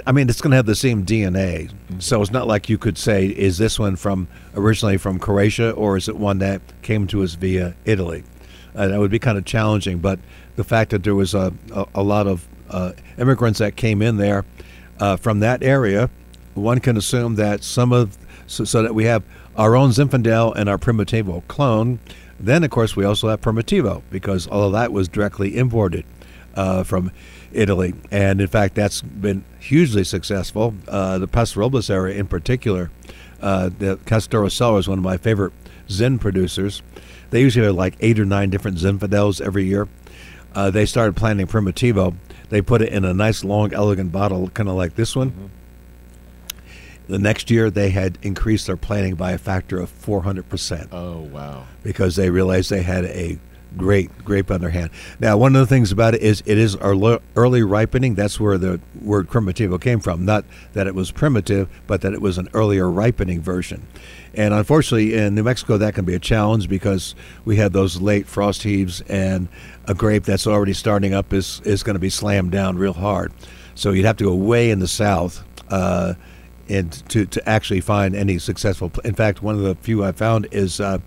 [0.06, 2.98] I mean, it's going to have the same DNA, so it's not like you could
[2.98, 7.24] say, "Is this one from originally from Croatia, or is it one that came to
[7.24, 8.24] us via Italy?"
[8.76, 10.00] Uh, that would be kind of challenging.
[10.00, 10.19] But
[10.56, 14.17] the fact that there was a a, a lot of uh, immigrants that came in
[14.17, 14.43] there
[15.00, 16.10] uh, from that area,
[16.56, 18.17] one can assume that some of
[18.48, 19.24] so, so that we have
[19.56, 22.00] our own Zinfandel and our Primitivo clone.
[22.39, 26.06] Then, of course, we also have Primitivo because all of that was directly imported
[26.56, 27.12] uh, from
[27.56, 30.74] Italy, and in fact, that's been hugely successful.
[30.88, 32.91] Uh, the Paso Robles area, in particular,
[33.41, 35.54] uh, the Castoro Cellar is one of my favorite
[35.89, 36.82] Zin producers.
[37.30, 39.88] They usually have like eight or nine different Zinfandels every year.
[40.54, 42.15] Uh, they started planting Primitivo.
[42.50, 45.52] They put it in a nice, long, elegant bottle, kind of like this one.
[47.08, 51.65] The next year, they had increased their planting by a factor of 400% Oh wow.
[51.84, 53.38] because they realized they had a
[53.78, 54.90] great grape on their hand.
[55.20, 58.16] Now, one of the things about it is it is early ripening.
[58.16, 60.26] That's where the word primitivo came from.
[60.26, 63.88] Not that it was primitive, but that it was an earlier ripening version.
[64.34, 68.28] And unfortunately, in New Mexico, that can be a challenge because we have those late
[68.28, 69.48] frost heaves, and
[69.88, 73.32] a grape that's already starting up is is going to be slammed down real hard.
[73.76, 75.44] So you'd have to go way in the south.
[75.70, 76.16] Uh,
[76.68, 78.92] and to, to actually find any successful.
[79.04, 80.98] In fact, one of the few I found is uh,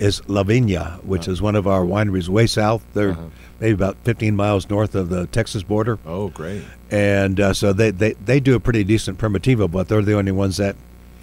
[0.00, 2.82] is La Viña, which is one of our wineries way south.
[2.94, 3.26] They're Uh-huh.
[3.60, 6.62] maybe about 15 miles north of the Texas border, Oh great.
[6.90, 10.32] and uh, so they, they, they do a pretty decent primitivo, but they're the only
[10.32, 10.74] ones that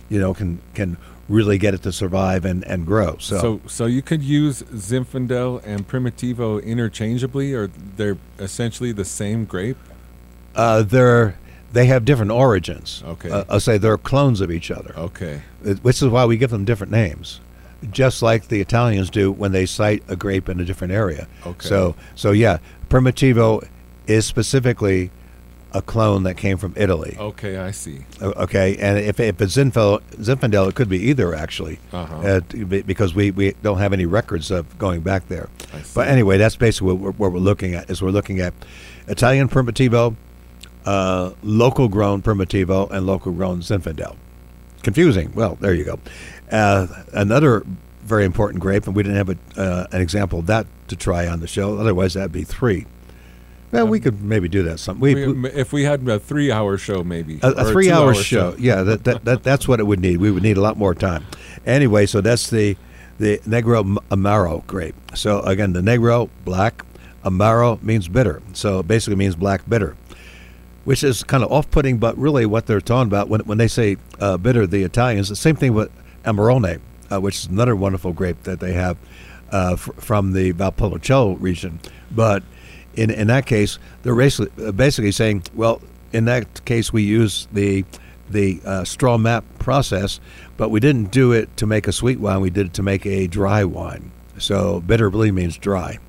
[0.09, 0.95] you know can can
[1.27, 3.17] really get it to survive and, and grow.
[3.19, 9.43] So, So so you could use Zinfandel and Primitivo interchangeably, or they're essentially the same
[9.45, 9.77] grape.
[10.55, 11.35] uh, they're
[11.73, 13.03] they have different origins.
[13.05, 13.29] Okay.
[13.29, 14.93] uh, I'll say they're clones of each other.
[14.95, 15.41] Okay.
[15.81, 17.41] Which is why we give them different names,
[17.91, 21.27] just like the Italians do when they cite a grape in a different area.
[21.45, 21.67] Okay.
[21.67, 22.57] So, so yeah,
[22.89, 23.67] Primitivo
[24.07, 25.11] is specifically
[25.73, 27.15] a clone that came from Italy.
[27.19, 27.99] Okay, I see.
[28.21, 32.15] Okay, and if, if it's Zinfandel, Zinfandel, it could be either actually, Uh-huh.
[32.15, 35.49] uh, because we, we don't have any records of going back there.
[35.73, 35.91] I see.
[35.93, 37.89] But anyway, that's basically what we're, what we're looking at.
[37.89, 38.53] Is we're looking at
[39.07, 40.15] Italian Primitivo,
[40.85, 44.15] uh, local grown Primitivo, and local grown Zinfandel.
[44.83, 45.33] Confusing.
[45.35, 45.99] Well, there you go.
[46.51, 47.63] Uh, another
[48.03, 51.27] very important grape, and we didn't have a, uh, an example of that to try
[51.27, 51.77] on the show.
[51.77, 52.85] Otherwise, that'd be three.
[53.71, 54.79] Well, we could maybe do that.
[54.79, 58.55] Some we, We- if we had a three-hour show, maybe a, a three-hour two-hour show.
[58.57, 60.17] Yeah, that, that, that that's what it would need.
[60.17, 61.25] We would need a lot more time.
[61.65, 62.77] Anyway, so that's the
[63.19, 64.95] the Negro Amaro grape.
[65.15, 66.85] So again, the Negro black,
[67.25, 68.41] Amaro means bitter.
[68.53, 69.97] So it basically means black bitter,
[70.85, 71.97] which is kind of off-putting.
[71.97, 75.35] But really, what they're talking about when when they say uh, bitter, the Italians, the
[75.35, 75.91] same thing with
[76.27, 78.97] Amarone, uh, which is another wonderful grape that they have
[79.51, 81.79] uh, fr- from the Valpolicella region,
[82.11, 82.43] but
[82.95, 87.47] in in that case, they're basically uh, basically saying, well, in that case, we use
[87.53, 87.85] the
[88.29, 90.19] the uh, straw mat process,
[90.57, 92.41] but we didn't do it to make a sweet wine.
[92.41, 94.11] We did it to make a dry wine.
[94.37, 95.99] So bitter really means dry.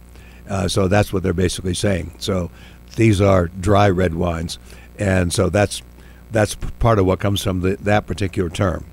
[0.48, 2.12] Uh, so that's what they're basically saying.
[2.18, 2.50] So
[2.96, 4.59] these are dry red wines,
[4.98, 5.83] and so that's
[6.31, 8.85] that's part of what comes from the, that particular term.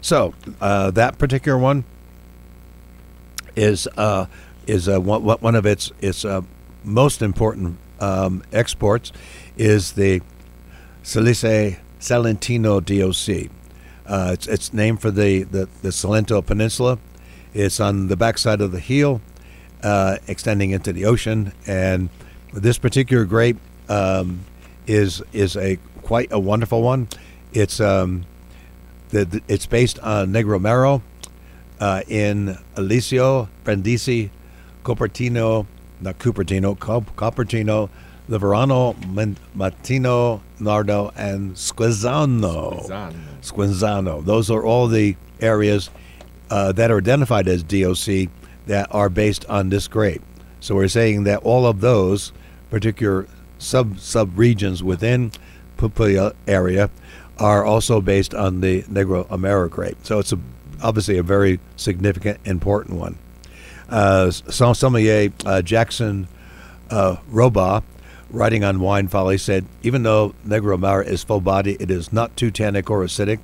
[0.00, 1.84] So uh, that particular one
[3.56, 4.26] is uh,
[4.66, 6.42] is uh, one, of its its uh,
[6.84, 9.12] most important um, exports
[9.56, 10.22] is the
[11.02, 13.50] Salice Salentino DOC.
[14.06, 16.98] Uh, it's, it's named for the, the, the Salento Peninsula.
[17.54, 19.20] It's on the backside of the heel,
[19.82, 21.52] uh, extending into the ocean.
[21.66, 22.08] And
[22.52, 23.58] this particular grape
[23.88, 24.40] um,
[24.86, 27.08] is is a quite a wonderful one.
[27.52, 28.24] It's um,
[29.10, 31.02] the, it's based on Negro Maro
[31.80, 34.30] uh, in Alezio, Brindisi,
[34.84, 35.66] Copertino,
[36.00, 37.88] not Cupertino, Copertino,
[38.28, 41.54] Leverano, Martino, Nardo, and.
[41.54, 42.86] Squizano.
[43.42, 44.24] Squinzano.
[44.24, 45.90] Those are all the areas
[46.48, 48.30] uh, that are identified as DOC
[48.66, 50.22] that are based on this grape.
[50.60, 52.32] So we're saying that all of those
[52.70, 53.26] particular
[53.58, 55.32] sub sub regions within
[55.76, 56.90] Pupilla area
[57.40, 59.96] are also based on the Negro Amaro grape.
[60.02, 60.38] So it's a,
[60.82, 63.18] obviously a very significant, important one.
[63.88, 66.28] Uh, Som- sommelier uh, Jackson
[66.90, 67.82] uh, Rohrbaugh,
[68.30, 72.36] writing on Wine Folly, said, even though Negro Amaro is full body, it is not
[72.36, 73.40] too tannic or acidic,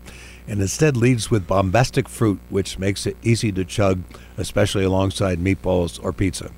[0.46, 4.02] and instead leads with bombastic fruit, which makes it easy to chug,
[4.36, 6.52] especially alongside meatballs or pizza.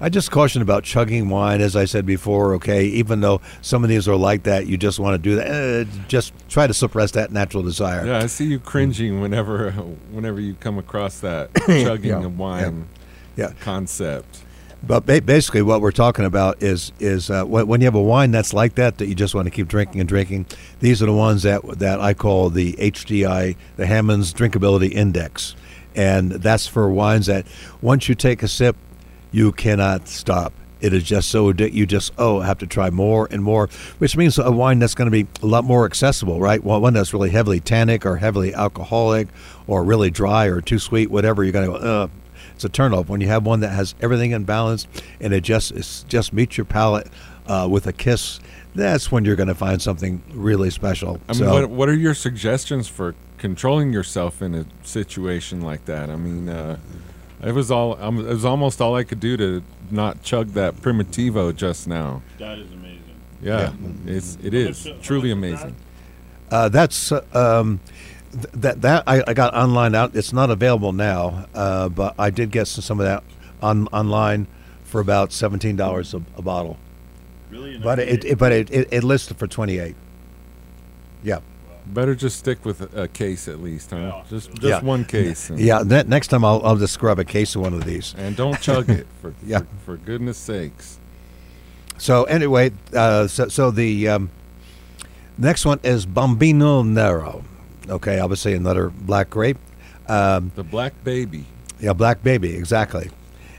[0.00, 2.54] I just caution about chugging wine, as I said before.
[2.54, 5.46] Okay, even though some of these are like that, you just want to do that.
[5.46, 8.06] Eh, just try to suppress that natural desire.
[8.06, 9.70] Yeah, I see you cringing whenever
[10.10, 12.88] whenever you come across that chugging Yeah, of wine
[13.36, 13.52] Yeah.
[13.60, 14.42] concept.
[14.82, 18.00] But ba- basically, what we're talking about is is uh, when when you have a
[18.00, 20.46] wine that's like that that you just want to keep drinking and drinking.
[20.80, 25.54] These are the ones that that I call the HDI, the Hammond's Drinkability Index,
[25.94, 27.46] and that's for wines that
[27.82, 28.74] once you take a sip,
[29.32, 30.52] you cannot stop.
[30.80, 33.68] It is just so addic- you just oh have to try more and more,
[33.98, 36.62] which means a wine that's going to be a lot more accessible, right?
[36.64, 39.28] One that's really heavily tannic or heavily alcoholic
[39.66, 41.44] or really dry or too sweet, whatever.
[41.44, 41.84] You're going to go.
[41.84, 42.08] Uh,
[42.54, 44.86] it's a turnoff when you have one that has everything in balance
[45.20, 47.08] and it just it's just meets your palate
[47.46, 48.40] uh, with a kiss.
[48.74, 51.20] That's when you're going to find something really special.
[51.28, 55.84] I mean, So- what what are your suggestions for controlling yourself in a situation like
[55.86, 56.08] that?
[56.08, 56.78] I mean, uh,
[57.42, 60.76] it was all um, it was almost all I could do to not chug that
[60.76, 62.22] Primitivo just now.
[62.38, 63.20] That is amazing.
[63.42, 63.72] Yeah,
[64.06, 65.66] it's it is truly much is that?
[65.66, 65.76] amazing.
[66.50, 67.80] Uh, that's uh, um,
[68.32, 70.14] th- that that I, I got online out.
[70.14, 73.22] It's not available now, uh, but I did get some, some of that
[73.62, 74.46] on online
[74.84, 76.76] for about seventeen dollars a, a bottle.
[77.50, 77.78] Really?
[77.78, 79.96] But it, it but it, it, it listed for twenty eight.
[81.22, 81.40] Yeah,
[81.94, 83.96] Better just stick with a, a case at least, huh?
[83.98, 84.22] Yeah.
[84.28, 84.80] Just just Yeah.
[84.82, 85.50] one case.
[85.50, 85.82] And, yeah.
[85.84, 88.14] Ne- next time I'll I'll just grab a case of one of these.
[88.18, 89.60] And don't chug it for Yeah.
[89.60, 90.98] for, for goodness sakes.
[91.98, 94.30] So anyway, uh, so so the um,
[95.36, 97.44] next one is Bambino Nero.
[97.88, 99.58] Okay, obviously another black grape.
[100.08, 101.44] Um, The black baby.
[101.80, 103.10] Yeah, black baby, exactly.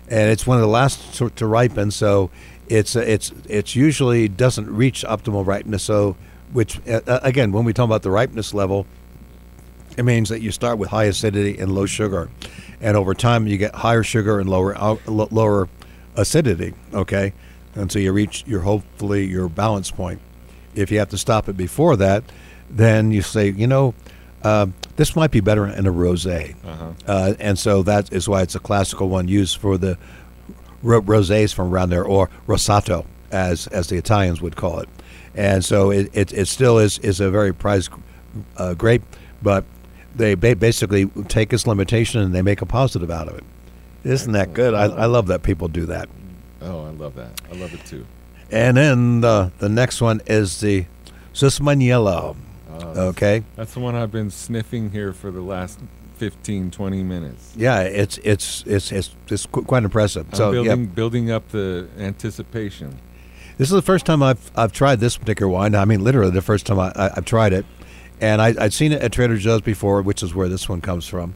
[0.10, 2.30] And it's one of the last to, to ripen, so
[2.68, 5.84] it's uh, it's it's usually doesn't reach optimal ripeness.
[5.84, 6.16] So,
[6.54, 8.86] which uh, uh, again, when we talk about the ripeness level,
[9.98, 12.30] it means that you start with high acidity and low sugar,
[12.80, 14.76] and over time you get higher sugar and lower
[15.08, 15.70] lo- lower
[16.16, 16.74] acidity.
[16.94, 17.34] Okay,
[17.76, 20.20] until you reach your hopefully your balance point.
[20.76, 22.24] If you have to stop it before that,
[22.70, 23.94] then you say, you know,
[24.44, 26.56] uh, this might be better in a rosé.
[26.66, 26.92] Uh-huh.
[27.06, 29.98] Uh, and so that is why it's a classical one used for the
[30.82, 34.90] ro- rosés from around there, or rosato, as as the Italians would call it.
[35.36, 37.92] And so it, it, it still is, is a very prized
[38.58, 39.04] uh, grape,
[39.42, 39.64] but
[40.16, 43.44] they ba- basically take its limitation and they make a positive out of it.
[44.04, 44.74] Isn't that good?
[44.74, 46.10] I, I love that people do that.
[46.62, 47.40] Oh, I love that.
[47.52, 48.06] I love it too.
[48.52, 50.86] And then the, the next one is the
[51.34, 52.36] Susumaniello.
[52.70, 53.44] Uh, Okay.
[53.56, 55.80] That's the one I've been sniffing here for the last
[56.18, 57.54] 15, 20 minutes.
[57.56, 60.28] Yeah, it's it's it's it's, it's quite impressive.
[60.32, 62.98] I'm So yeah, building building up the anticipation.
[63.62, 65.76] This is the first time I've I've tried this particular wine.
[65.76, 67.64] I mean, literally the first time I, I, have tried it,
[68.20, 71.06] and I, I'd seen it at Trader Joe's before, which is where this one comes
[71.06, 71.36] from.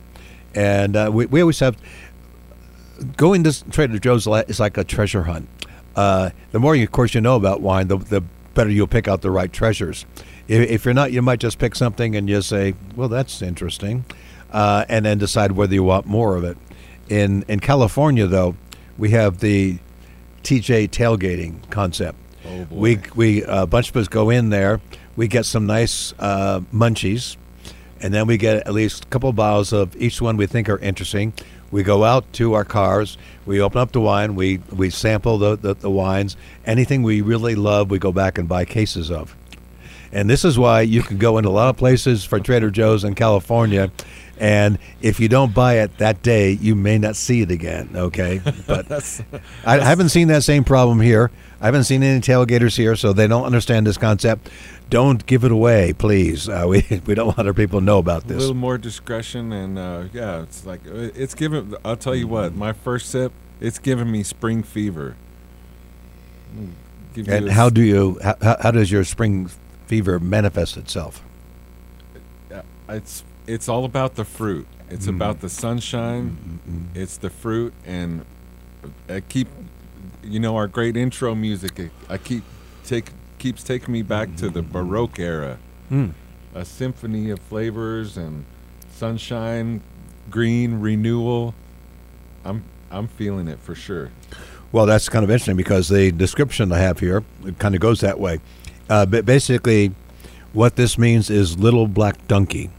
[0.56, 1.78] And uh, we we always have
[3.16, 5.48] going to Trader Joe's is like a treasure hunt.
[5.96, 8.22] Uh, the more, you, of course, you know about wine, the, the
[8.56, 10.08] better you'll pick out the right treasures.
[10.48, 14.04] If, if, you're not, you might just pick something and you say, "Well, that's interesting,"
[14.52, 16.58] uh, and then decide whether you want more of it.
[17.08, 18.56] In in California, though,
[18.98, 19.78] we have the
[20.46, 22.18] TJ tailgating concept.
[22.46, 22.76] Oh boy.
[22.76, 24.80] We we a bunch of us go in there.
[25.16, 27.36] We get some nice uh, munchies,
[28.00, 30.70] and then we get at least a couple of bottles of each one we think
[30.70, 31.34] are interesting.
[31.72, 33.18] We go out to our cars.
[33.46, 34.36] We open up the wine.
[34.36, 36.38] We we sample the, the, the wines.
[36.66, 39.36] Anything we really love, we go back and buy cases of.
[40.12, 43.04] And this is why you can go into a lot of places for Trader Joe's
[43.04, 43.92] in California
[44.38, 47.90] and if you don't buy it that day, you may not see it again.
[47.96, 51.32] Okay, but that's, that's, I haven't seen that same problem here.
[51.62, 54.50] I haven't seen any tailgaters here, so they don't understand this concept.
[54.90, 56.50] Don't give it away, please.
[56.50, 58.38] Uh, we we don't want other people to know about this.
[58.38, 61.76] A little more discretion, and uh, yeah, it's like uh, it's given.
[61.86, 63.32] I'll tell you what, my first sip,
[63.62, 65.16] it's giving me spring fever.
[67.16, 69.50] and how do you how, how does your spring
[69.88, 71.22] fever manifest itself?
[72.88, 74.68] It's it's all about the fruit.
[74.90, 75.16] It's mm.
[75.16, 76.38] about the sunshine.
[76.68, 77.00] Mm-hmm.
[77.00, 78.26] It's the fruit, and
[79.10, 79.48] I keep,
[80.24, 81.80] you know, our great intro music.
[82.10, 82.44] I keep
[82.84, 85.58] take keeps taking me back to the Baroque era.
[85.92, 86.14] Mm.
[86.54, 88.46] A symphony of flavors and
[88.92, 89.82] sunshine,
[90.30, 91.54] green renewal.
[92.44, 94.12] I'm I'm feeling it for sure.
[94.72, 98.02] Well, that's kind of interesting because the description I have here it kind of goes
[98.02, 98.40] that way.
[98.90, 99.94] Uh, but basically,
[100.54, 102.70] what this means is little black donkey.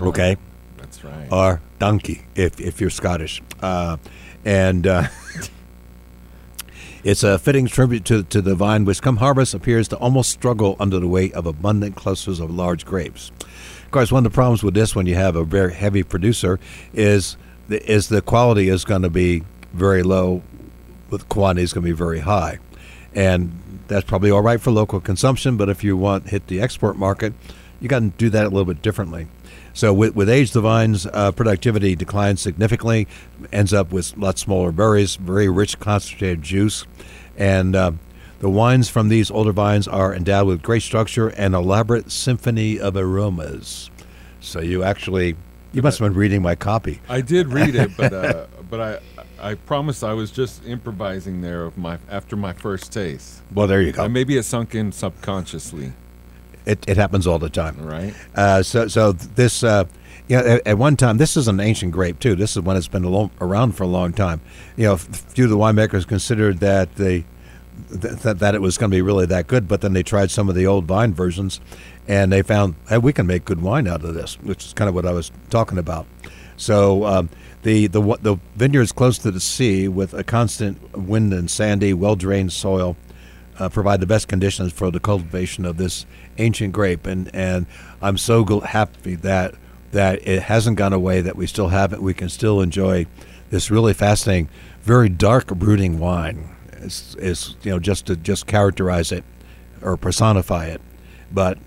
[0.00, 0.36] Okay.
[0.76, 1.28] That's right.
[1.32, 3.42] Or donkey, if, if you're Scottish.
[3.60, 3.96] Uh,
[4.44, 5.08] and uh,
[7.04, 10.76] it's a fitting tribute to, to the vine, which come harvest appears to almost struggle
[10.78, 13.32] under the weight of abundant clusters of large grapes.
[13.84, 16.58] Of course, one of the problems with this when you have a very heavy producer
[16.92, 17.36] is
[17.68, 19.42] the, is the quality is going to be
[19.72, 20.42] very low,
[21.10, 22.58] the quantity is going to be very high.
[23.14, 26.96] And that's probably all right for local consumption, but if you want hit the export
[26.96, 27.32] market,
[27.80, 29.28] you got to do that a little bit differently.
[29.74, 33.08] So with, with age, the vine's uh, productivity declines significantly,
[33.52, 36.86] ends up with lots smaller berries, very rich concentrated juice,
[37.36, 37.92] and uh,
[38.38, 42.96] the wines from these older vines are endowed with great structure and elaborate symphony of
[42.96, 43.90] aromas.
[44.40, 45.34] So you actually,
[45.72, 47.00] you must have been reading my copy.
[47.08, 48.98] I did read it, but uh, but I.
[49.36, 53.42] I promise I was just improvising there of my after my first taste.
[53.52, 54.04] Well, there you go.
[54.04, 55.92] And maybe it sunk in subconsciously.
[56.66, 57.76] It, it happens all the time.
[57.84, 58.14] Right.
[58.34, 59.84] Uh, so so this uh,
[60.28, 62.34] yeah at, at, one time this is an ancient grape too.
[62.34, 64.40] This is one that's been long, around for a long time.
[64.76, 67.24] You know, a few of the winemakers considered that they
[67.90, 70.48] that, that it was going to be really that good, but then they tried some
[70.48, 71.60] of the old vine versions,
[72.06, 74.88] and they found hey, we can make good wine out of this, which is kind
[74.88, 76.06] of what I was talking about.
[76.56, 77.28] So um,
[77.62, 81.92] the the the vineyard is close to the sea with a constant wind and sandy,
[81.92, 82.96] well drained soil
[83.58, 86.06] uh, provide the best conditions for the cultivation of this
[86.38, 87.06] ancient grape.
[87.06, 87.66] And, and
[88.02, 89.54] I'm so happy that
[89.92, 92.02] that it hasn't gone away, that we still have it.
[92.02, 93.06] We can still enjoy
[93.50, 94.48] this really fascinating,
[94.82, 96.48] very dark brooding wine.
[96.72, 99.24] Is is you know just to just characterize it
[99.80, 100.80] or personify it,
[101.32, 101.58] but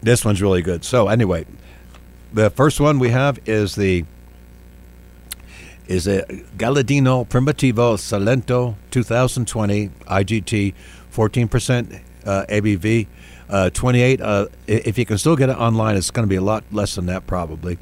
[0.00, 0.82] this one's really good.
[0.82, 1.44] So anyway,
[2.32, 4.04] the first one we have is the
[5.86, 6.22] is a
[6.56, 10.74] Galladino Primitivo Salento 2020 IGT
[11.12, 13.06] 14% uh, ABV.
[13.48, 14.20] Uh, 28.
[14.22, 16.94] Uh, if you can still get it online, it's going to be a lot less
[16.94, 17.76] than that probably.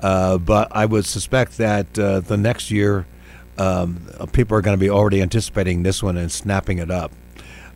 [0.00, 3.06] Uh, but I would suspect that uh, the next year,
[3.56, 7.12] um, people are going to be already anticipating this one and snapping it up.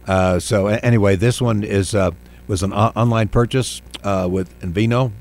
[0.08, 1.94] Uh, so anyway, this one is
[2.48, 5.12] was an o- online purchase with Invino,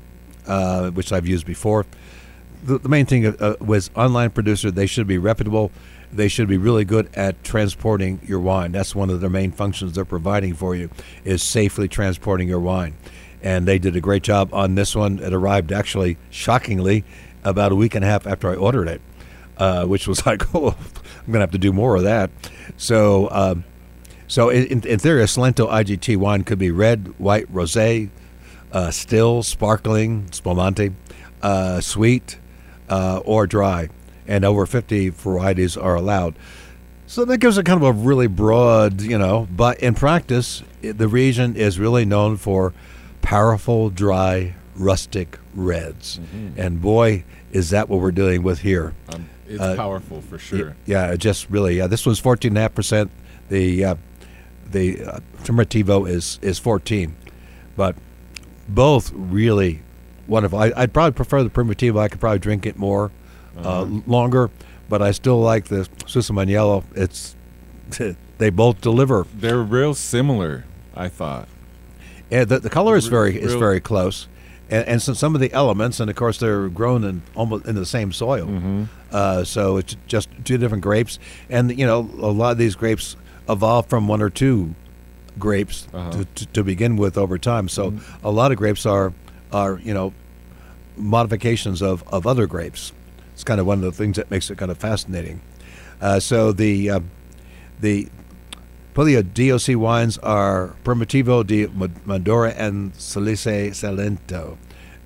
[0.94, 1.86] which I've used before.
[2.64, 4.72] The, the main thing was online producer.
[4.72, 5.70] They should be reputable
[6.12, 8.72] they should be really good at transporting your wine.
[8.72, 10.90] That's one of their main functions they're providing for you
[11.24, 12.94] is safely transporting your wine.
[13.42, 15.18] And they did a great job on this one.
[15.18, 17.04] It arrived actually shockingly
[17.44, 19.00] about a week and a half after I ordered it,
[19.58, 20.76] uh, which was like, oh,
[21.26, 22.30] I'm gonna have to do more of that.
[22.76, 23.64] So, um,
[24.28, 28.10] so in, in, theory, a Salento IGT wine could be red, white, rosé,
[28.72, 30.92] uh, still, sparkling, spumante,
[31.42, 32.38] uh, sweet,
[32.88, 33.88] uh, or dry
[34.26, 36.34] and over 50 varieties are allowed.
[37.06, 41.06] So that gives it kind of a really broad, you know, but in practice, the
[41.06, 42.74] region is really known for
[43.22, 46.18] powerful, dry, rustic reds.
[46.18, 46.60] Mm-hmm.
[46.60, 48.94] And boy, is that what we're dealing with here.
[49.08, 50.76] Um, it's uh, powerful for sure.
[50.84, 51.86] Yeah, just really, yeah.
[51.86, 53.08] This was 14.5%.
[53.48, 53.94] The uh,
[54.68, 57.14] the uh, Primitivo is is 14,
[57.76, 57.94] but
[58.68, 59.82] both really
[60.26, 60.58] wonderful.
[60.58, 62.00] I, I'd probably prefer the Primitivo.
[62.00, 63.12] I could probably drink it more
[63.62, 64.50] uh, longer,
[64.88, 66.84] but I still like the Susumaniello.
[66.94, 67.34] It's
[68.38, 69.26] they both deliver.
[69.34, 71.48] They're real similar, I thought.
[72.30, 74.26] And the, the color is very is very close,
[74.68, 77.74] and, and so some of the elements, and of course they're grown in almost in
[77.76, 78.46] the same soil.
[78.46, 78.84] Mm-hmm.
[79.12, 83.16] Uh, so it's just two different grapes, and you know a lot of these grapes
[83.48, 84.74] evolve from one or two
[85.38, 86.10] grapes Uh-huh.
[86.10, 87.68] to, to, to begin with over time.
[87.68, 87.92] So
[88.24, 89.12] a lot of grapes are
[89.52, 90.12] are you know
[90.96, 92.92] modifications of, of other grapes.
[93.36, 95.42] It's kind of one of the things that makes it kind of fascinating.
[96.00, 97.00] Uh, so the uh,
[97.80, 98.08] the
[98.94, 104.56] Puglia DOC wines are Primitivo di Manduria and Salice Salento.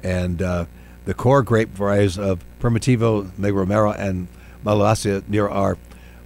[0.05, 0.67] And uh,
[1.07, 4.29] the core grape varieties of Primitivo, Negroamaro, and
[4.65, 5.79] Malvasia Nera are,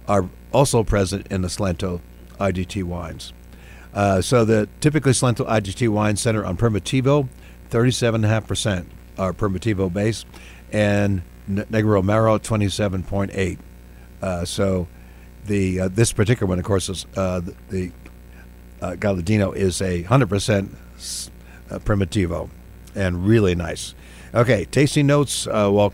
[0.07, 2.01] are also present in the Salento
[2.39, 3.33] IGT wines.
[3.95, 7.27] Uh, so the typically Salento IGT wines center on Primitivo,
[7.71, 8.85] 37.5%
[9.17, 10.23] are Primitivo base,
[10.71, 13.57] and Negro Maro, 27.8.
[14.21, 14.87] Uh, so
[15.45, 17.91] the uh, this particular one, of course, is uh, the,
[18.81, 20.75] uh, Galladino is a hundred percent
[21.69, 22.49] uh, Primitivo,
[22.95, 23.93] and really nice.
[24.33, 25.47] Okay, tasting notes.
[25.47, 25.93] Uh, while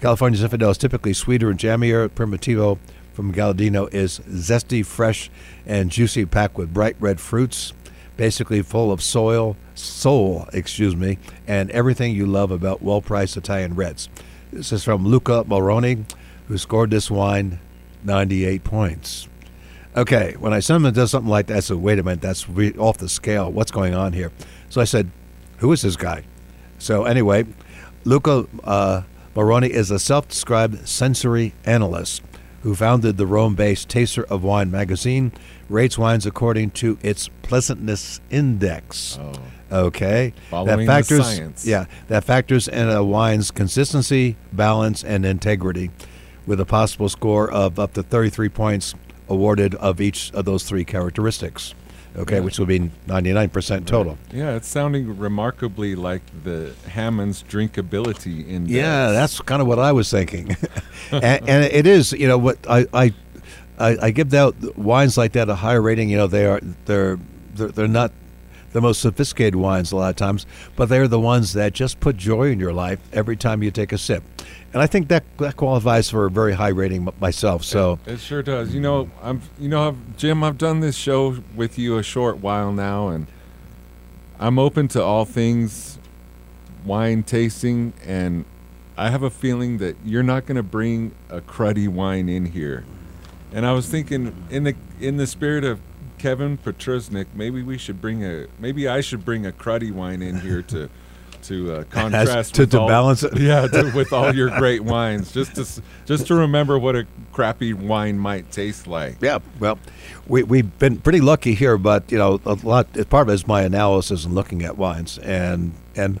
[0.00, 2.78] California Zinfandel is typically sweeter and jammier, Primitivo
[3.12, 5.30] from Galladino is zesty, fresh,
[5.64, 7.72] and juicy, packed with bright red fruits,
[8.16, 14.10] basically full of soil, soul, excuse me, and everything you love about well-priced Italian reds.
[14.52, 16.04] This is from Luca Maroni,
[16.46, 17.58] who scored this wine
[18.04, 19.28] 98 points.
[19.96, 22.74] Okay, when I someone does something like that, I said, wait a minute, that's re-
[22.78, 23.50] off the scale.
[23.50, 24.30] What's going on here?
[24.68, 25.10] So I said,
[25.58, 26.24] who is this guy?
[26.78, 27.46] So anyway,
[28.04, 29.02] Luca uh,
[29.34, 32.22] Maroni is a self-described sensory analyst
[32.66, 35.30] who founded the Rome-based Taster of Wine magazine,
[35.68, 39.16] rates wines according to its pleasantness index.
[39.22, 39.34] Oh.
[39.70, 41.64] Okay, Following the that factors, science.
[41.64, 45.92] yeah, that factors in a wine's consistency, balance, and integrity,
[46.44, 48.94] with a possible score of up to 33 points
[49.28, 51.72] awarded of each of those three characteristics.
[52.16, 52.40] Okay, Yeah.
[52.40, 54.16] which will be 99% total.
[54.32, 58.72] Yeah, it's sounding remarkably like the Hammond's drinkability index.
[58.72, 60.56] Yeah, that's kind of what I was thinking,
[61.12, 62.12] and, and it is.
[62.12, 63.12] You know what I I
[63.78, 66.08] I, I give out wines like that a higher rating.
[66.08, 67.18] You know they are they're
[67.54, 68.12] they're, they're not
[68.76, 70.44] the most sophisticated wines a lot of times,
[70.76, 73.90] but they're the ones that just put joy in your life every time you take
[73.90, 74.22] a sip,
[74.74, 77.64] and I think that that qualifies for a very high rating myself.
[77.64, 78.74] So It sure does.
[78.74, 79.40] You know, I'm.
[79.58, 80.44] You know, I've, Jim.
[80.44, 83.28] I've done this show with you a short while now, and
[84.38, 85.98] I'm open to all things
[86.84, 88.44] wine tasting, and
[88.98, 92.84] I have a feeling that you're not going to bring a cruddy wine in here.
[93.54, 95.80] And I was thinking, in the in the spirit of
[96.18, 98.46] Kevin Petrusnik, maybe we should bring a.
[98.58, 100.88] Maybe I should bring a cruddy wine in here to.
[101.42, 103.36] To uh, contrast to- to all- balance it?
[103.38, 107.72] yeah, to, with all your great wines, just to just to remember what a crappy
[107.72, 109.18] wine might taste like.
[109.20, 109.78] Yeah, well,
[110.26, 112.92] we we've been pretty lucky here, but you know, a lot.
[113.10, 116.18] Part of it is my analysis and looking at wines, and and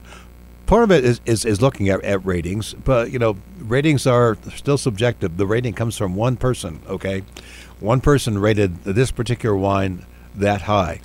[0.66, 2.74] part of it is, is, is looking at, at ratings.
[2.74, 5.38] But you know, ratings are still subjective.
[5.38, 6.80] The rating comes from one person.
[6.86, 7.24] Okay,
[7.80, 10.04] one person rated this particular wine
[10.34, 11.00] that high,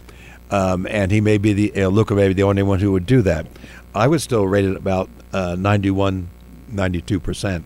[0.49, 3.05] um, and he may be the uh, Luca may be the only one who would
[3.05, 3.47] do that.
[3.93, 6.29] I would still rate it about uh, 91,
[6.69, 7.65] 92 percent.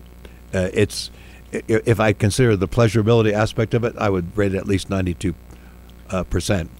[0.52, 1.10] Uh, it's
[1.52, 5.34] if I consider the pleasurability aspect of it, I would rate it at least 92
[6.10, 6.70] uh, percent.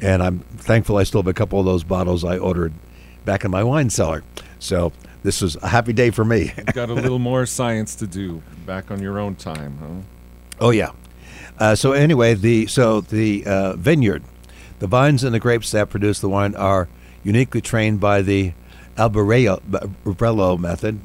[0.00, 2.72] And I'm thankful I still have a couple of those bottles I ordered
[3.24, 4.22] back in my wine cellar.
[4.58, 6.52] So this was a happy day for me.
[6.72, 10.66] Got a little more science to do back on your own time, huh?
[10.66, 10.90] Oh yeah.
[11.58, 14.22] Uh, so anyway, the so the uh, vineyard,
[14.78, 16.88] the vines and the grapes that produce the wine are
[17.22, 18.52] uniquely trained by the
[18.96, 21.00] Albarello method.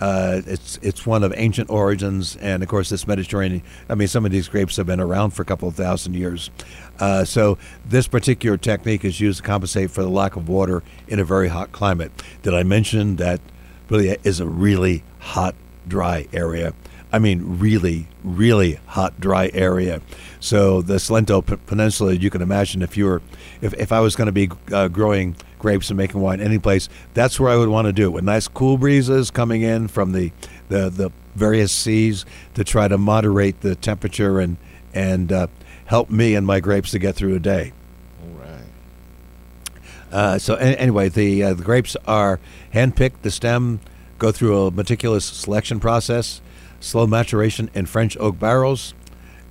[0.00, 3.62] Uh, it's it's one of ancient origins, and of course, this Mediterranean.
[3.88, 6.50] I mean, some of these grapes have been around for a couple of thousand years.
[6.98, 11.20] Uh, so this particular technique is used to compensate for the lack of water in
[11.20, 12.10] a very hot climate.
[12.42, 13.40] Did I mention that
[13.88, 15.54] really is a really hot,
[15.86, 16.74] dry area?
[17.12, 20.00] I mean, really, really hot, dry area.
[20.40, 23.22] So the Salento P- Peninsula, you can imagine if you were,
[23.60, 26.88] if, if I was going to be uh, growing grapes and making wine any place,
[27.14, 28.10] that's where I would want to do it.
[28.10, 30.32] With nice cool breezes coming in from the,
[30.68, 34.56] the, the various seas to try to moderate the temperature and,
[34.94, 35.46] and uh,
[35.84, 37.72] help me and my grapes to get through a day.
[38.22, 38.64] All right.
[40.10, 42.40] Uh, so anyway, the uh, the grapes are
[42.74, 43.22] handpicked.
[43.22, 43.80] The stem
[44.18, 46.40] go through a meticulous selection process,
[46.82, 48.92] slow maturation in French oak barrels,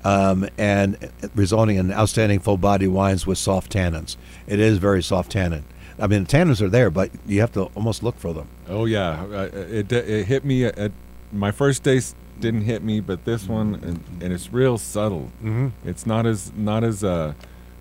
[0.04, 0.98] um, and
[1.36, 4.18] resulting in outstanding full body wines with soft tannins.
[4.48, 5.64] It is very soft tannin.
[6.00, 8.48] I mean, the tannins are there, but you have to almost look for them.
[8.68, 10.92] Oh yeah, uh, it it hit me at, at
[11.32, 15.30] my first taste didn't hit me, but this one and, and it's real subtle.
[15.44, 15.68] Mm-hmm.
[15.88, 17.34] It's not as not as uh,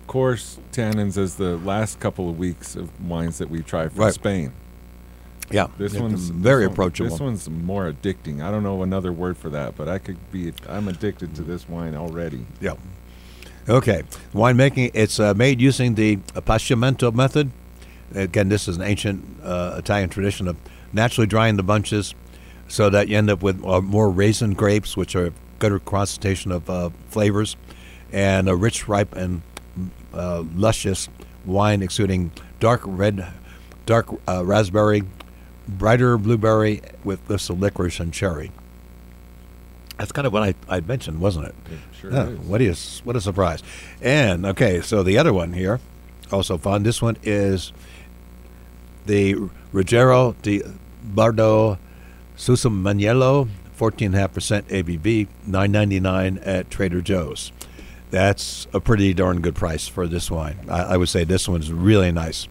[0.05, 4.13] coarse tannins as the last couple of weeks of wines that we tried from Right.
[4.13, 4.53] Spain.
[5.51, 7.09] Yeah, This it's one's very this one- approachable.
[7.09, 8.41] This one's more addicting.
[8.41, 10.53] I don't know another word for that, but I could be.
[10.67, 12.45] I'm addicted to this wine already.
[12.59, 12.73] Yeah.
[13.69, 14.03] Okay.
[14.33, 17.51] Winemaking, it's uh, made using the appassimento method.
[18.15, 20.57] Again, this is an ancient uh, Italian tradition of
[20.91, 22.13] naturally drying the bunches
[22.67, 26.69] so that you end up with uh, more raisin grapes, which are good concentration of
[26.69, 27.55] uh, flavors,
[28.11, 29.41] and a rich, ripe, and
[30.13, 31.07] uh, luscious
[31.45, 33.27] wine exuding dark red,
[33.85, 35.03] dark uh, raspberry,
[35.67, 38.51] brighter blueberry with lists of licorice and cherry.
[39.97, 41.55] That's kind of what I, I mentioned, wasn't it?
[41.71, 42.39] It sure Yeah, is.
[42.39, 43.61] what is what a surprise!
[44.01, 45.79] And okay, so the other one here,
[46.31, 46.81] also fun.
[46.83, 47.71] This one is
[49.05, 49.35] the
[49.73, 50.63] Ruggero di
[51.03, 51.77] Bardo
[52.35, 57.51] Susumaniello, fourteen half percent ABV, nine ninety nine at Trader Joe's.
[58.09, 60.59] That's a pretty darn good price for this wine.
[60.67, 62.47] I, I would say this one's really nice.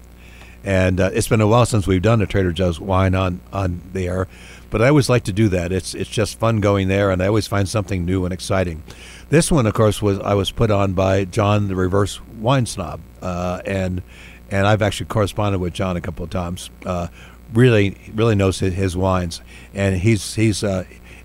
[0.63, 3.81] And uh, it's been a while since we've done a Trader Joe's wine on on
[3.93, 4.29] the air,
[4.69, 5.73] but I always like to do that.
[5.73, 8.83] It's it's just fun going there, and I always find something new and exciting.
[9.31, 13.01] This one, of course, was I was put on by John, the reverse wine snob,
[13.23, 14.03] uh, and
[14.51, 16.69] and I've actually corresponded with John a couple of times.
[16.85, 17.09] Uh,
[17.53, 19.41] really, really knows his, his wines,
[19.73, 20.85] and he's he's uh,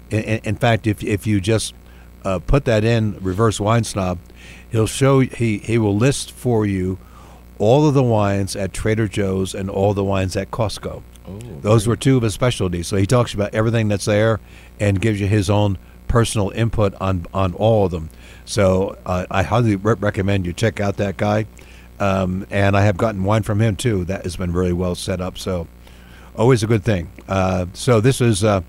[0.10, 1.74] in, in fact, if if you just
[2.24, 4.20] uh, put that in reverse wine snob,
[4.70, 6.98] he'll show he he will list for you
[7.58, 11.02] all of the wines at Trader Joe's and all the wines at Costco.
[11.28, 12.88] Oh, Those were two of his specialties.
[12.88, 14.40] So he talks about everything that's there
[14.80, 15.78] and gives you his own
[16.08, 18.10] personal input on on all of them.
[18.46, 21.48] So uh, I highly re- recommend you check out that guy.
[22.00, 24.06] Um, and I have gotten wine from him too.
[24.06, 25.38] That has been really well set up.
[25.38, 25.68] So
[26.36, 27.10] always a good thing.
[27.28, 28.62] Uh, so this is uh,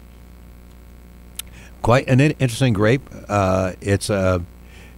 [1.83, 3.03] quite an interesting grape.
[3.29, 4.39] Uh, it's uh,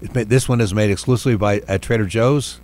[0.00, 2.60] this one is made exclusively by at Trader Joe's,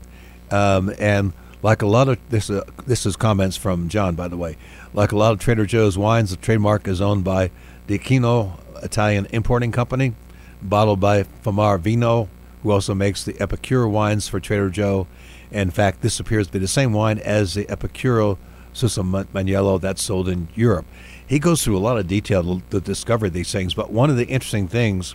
[0.50, 1.32] um, and
[1.62, 4.56] like a lot of this, uh, this is comments from John, by the way.
[4.92, 7.50] Like a lot of Trader Joe's wines, the trademark is owned by
[7.86, 10.14] the Aquino Italian Importing Company,
[10.62, 12.28] bottled by Famar Vino,
[12.62, 15.06] who also makes the Epicuro wines for Trader Joe.
[15.50, 18.38] In fact, this appears to be the same wine as the Epicuro
[18.74, 20.84] Susumaniello that's sold in Europe.
[21.26, 24.16] He goes through a lot of detail to, to discover these things, but one of
[24.16, 25.14] the interesting things,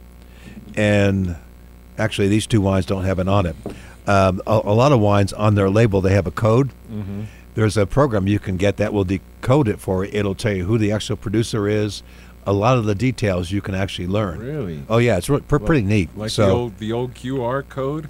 [0.76, 1.36] and
[1.98, 3.56] actually these two wines don't have it on it.
[4.08, 6.70] Um, a, a lot of wines on their label they have a code.
[6.92, 7.24] Mm-hmm.
[7.56, 10.12] There's a program you can get that will decode it for you.
[10.14, 12.04] It'll tell you who the actual producer is.
[12.46, 14.40] A lot of the details you can actually learn.
[14.40, 14.84] Really?
[14.90, 16.10] Oh yeah, it's re- pr- pretty neat.
[16.18, 18.10] Like so the old the old QR code.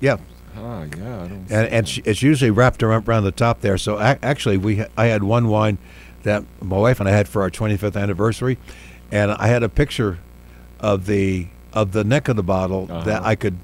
[0.00, 0.16] yeah,
[0.56, 1.22] Ah, yeah.
[1.24, 1.46] I don't.
[1.50, 3.76] and, and it's usually wrapped around, around the top there.
[3.76, 5.76] So ac actually, we ha- I had one wine
[6.22, 8.56] that my wife and I had for our 25th anniversary,
[9.12, 10.18] and I had a picture
[10.80, 13.20] of the of the neck of the bottle that Uh-huh.
[13.22, 13.58] I could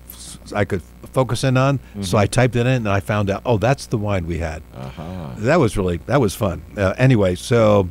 [0.54, 0.82] I could
[1.12, 1.78] focus in on.
[2.00, 4.62] So I typed it in, and I found out, oh, that's the wine we had.
[4.74, 5.34] Aha.
[5.38, 6.62] That was really that was fun.
[6.76, 7.88] Uh, anyway, so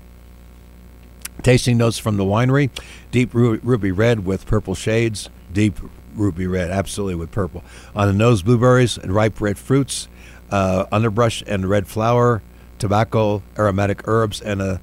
[1.43, 2.69] tasting notes from the winery:
[3.11, 5.29] deep ruby red with purple shades.
[5.53, 5.77] Deep
[6.15, 7.63] ruby red, absolutely with purple.
[7.95, 10.07] On the nose, blueberries and ripe red fruits.
[10.49, 12.41] Uh, underbrush and red flower,
[12.77, 14.81] tobacco, aromatic herbs, and a,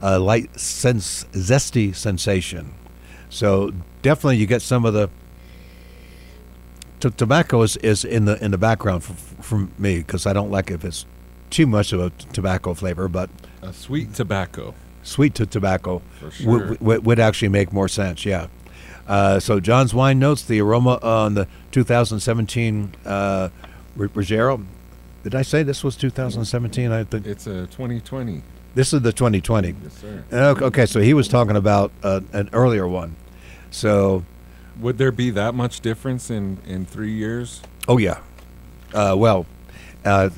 [0.00, 2.72] a light sense, zesty sensation.
[3.28, 5.10] So definitely, you get some of the
[7.00, 10.50] t- tobacco is, is in the in the background for, for me because I don't
[10.50, 11.06] like if it's
[11.50, 13.28] too much of a t- tobacco flavor, but
[13.62, 14.74] A sweet tobacco.
[15.02, 16.32] sweet to tobacco For would-
[16.68, 16.76] sure.
[16.80, 18.24] would, would actually make more sense.
[18.24, 18.46] Yeah.
[19.08, 23.48] Uh, so John's wine notes the aroma on the 2017 uh,
[23.98, 24.64] Ruggero.
[25.24, 26.92] Did I say this was 2017?
[26.92, 28.42] I think It's a 2020.
[28.74, 29.74] this is the 2020.
[29.82, 30.24] Yes, sir.
[30.32, 33.16] Okay, okay, so he was talking about uh, an earlier one.
[33.70, 34.24] So,
[34.80, 37.62] Would there be that much difference in in three years?
[37.88, 38.18] oh yeah.
[38.92, 39.46] Uh, well,
[40.04, 40.30] uh,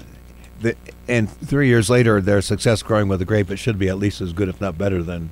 [0.60, 0.76] the,
[1.08, 4.20] and three years later, their success growing with the grape, it should be at least
[4.20, 5.30] as good, if not better, than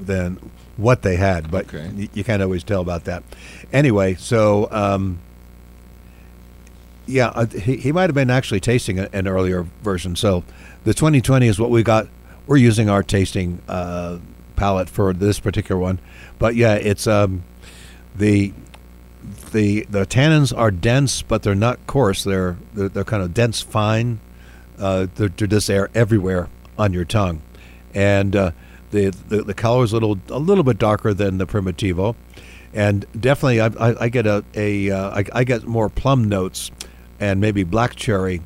[0.00, 1.50] than what they had.
[1.50, 1.88] But Okay.
[1.94, 3.22] y- you can't always tell about that.
[3.72, 5.18] Anyway, so um,
[7.06, 10.16] yeah, uh, he, he might have been actually tasting a, an earlier version.
[10.16, 10.44] So
[10.84, 12.08] the 2020 is what we got.
[12.46, 14.18] We're using our tasting uh,
[14.56, 15.98] palette for this particular one,
[16.38, 17.44] but yeah, it's um,
[18.14, 18.52] the
[19.52, 22.24] the the tannins are dense, but they're not coarse.
[22.24, 24.20] They're they're, they're kind of dense, fine.
[24.78, 26.48] Uh, they're, they're just there everywhere
[26.78, 27.42] on your tongue,
[27.94, 28.50] and uh,
[28.90, 32.14] the, the the color is a little a little bit darker than the Primitivo,
[32.72, 36.70] and definitely I, I, I get a, a uh, I, I get more plum notes
[37.20, 38.40] and maybe black cherry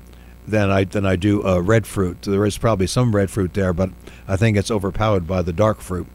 [0.46, 2.22] than I than I do uh, red fruit.
[2.22, 3.90] There is probably some red fruit there, but
[4.28, 6.06] I think it's overpowered by the dark fruit.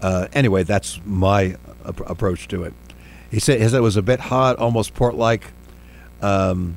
[0.00, 1.56] Uh, anyway, that's my
[1.86, 2.74] ap- approach to it.
[3.30, 5.44] He said, he said it was a bit hot, almost port-like,
[6.20, 6.76] um,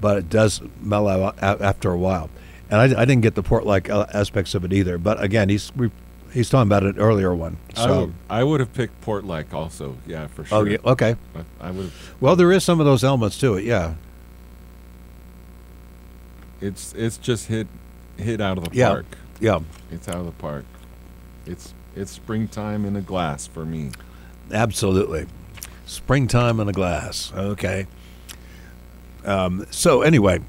[0.00, 2.28] but it does mellow out after a while.
[2.70, 4.98] And I, I didn't get the port-like uh, aspects of it either.
[4.98, 5.90] But again, he's we,
[6.32, 7.56] he's talking about an earlier one.
[7.76, 9.96] I would, I would have picked Port like also.
[10.06, 10.58] Yeah, for sure.
[10.58, 11.16] oh yeah, okay.
[11.60, 11.90] I, I would.
[12.20, 13.64] Well, there is some of those elements to it.
[13.64, 13.94] Yeah,
[16.60, 17.66] It's it's just hit
[18.16, 18.88] hit out of the Yeah.
[18.90, 19.06] park.
[19.40, 19.60] yeah,
[19.90, 20.64] It's out of the park.
[21.46, 23.90] It's it's springtime in a glass for me.
[24.52, 25.26] Absolutely.
[25.86, 27.32] Springtime in a glass.
[27.34, 27.86] Okay.
[29.24, 30.40] Um, so anyway,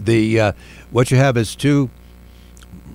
[0.00, 0.52] the uh,
[0.90, 1.90] what you have is two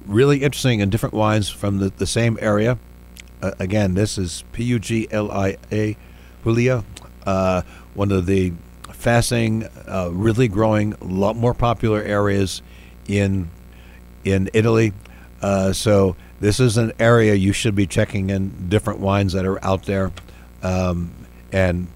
[0.06, 2.78] really interesting and different wines from the, the same area.
[3.42, 5.96] Uh, again, this is P U G L I A,
[6.44, 6.84] Puglia,
[7.26, 7.62] uh,
[7.94, 8.54] one of the
[8.92, 12.62] fascinating, uh, really growing, a lot more popular areas
[13.08, 13.50] in
[14.24, 14.94] in Italy.
[15.42, 19.64] Uh, so this is an area you should be checking in different wines that are
[19.64, 20.12] out there,
[20.62, 21.12] um,
[21.52, 21.88] and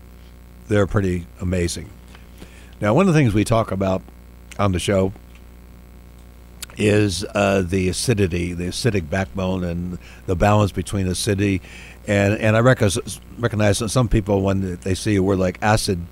[0.68, 1.90] they're pretty amazing.
[2.80, 4.02] Now, one of the things we talk about
[4.58, 5.14] on the show
[6.78, 11.62] is uh, the acidity, the acidic backbone, and the balance between acidity.
[12.08, 16.04] And and I recognize, recognize that some people when they see a word like acid,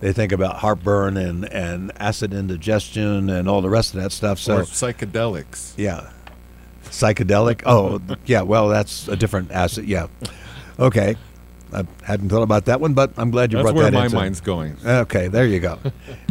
[0.00, 4.40] they think about heartburn and, and acid indigestion and all the rest of that stuff.
[4.40, 5.74] So or psychedelics.
[5.76, 6.10] yeah,
[6.90, 7.62] psychedelic.
[7.66, 8.42] Oh, yeah.
[8.42, 9.86] Well, that's a different acid.
[9.86, 10.08] Yeah.
[10.78, 11.16] Okay.
[11.72, 14.04] I hadn't thought about that one, but I'm glad you That's brought where that my
[14.04, 14.16] into.
[14.16, 14.76] mind's going.
[14.84, 15.78] Okay, there you go.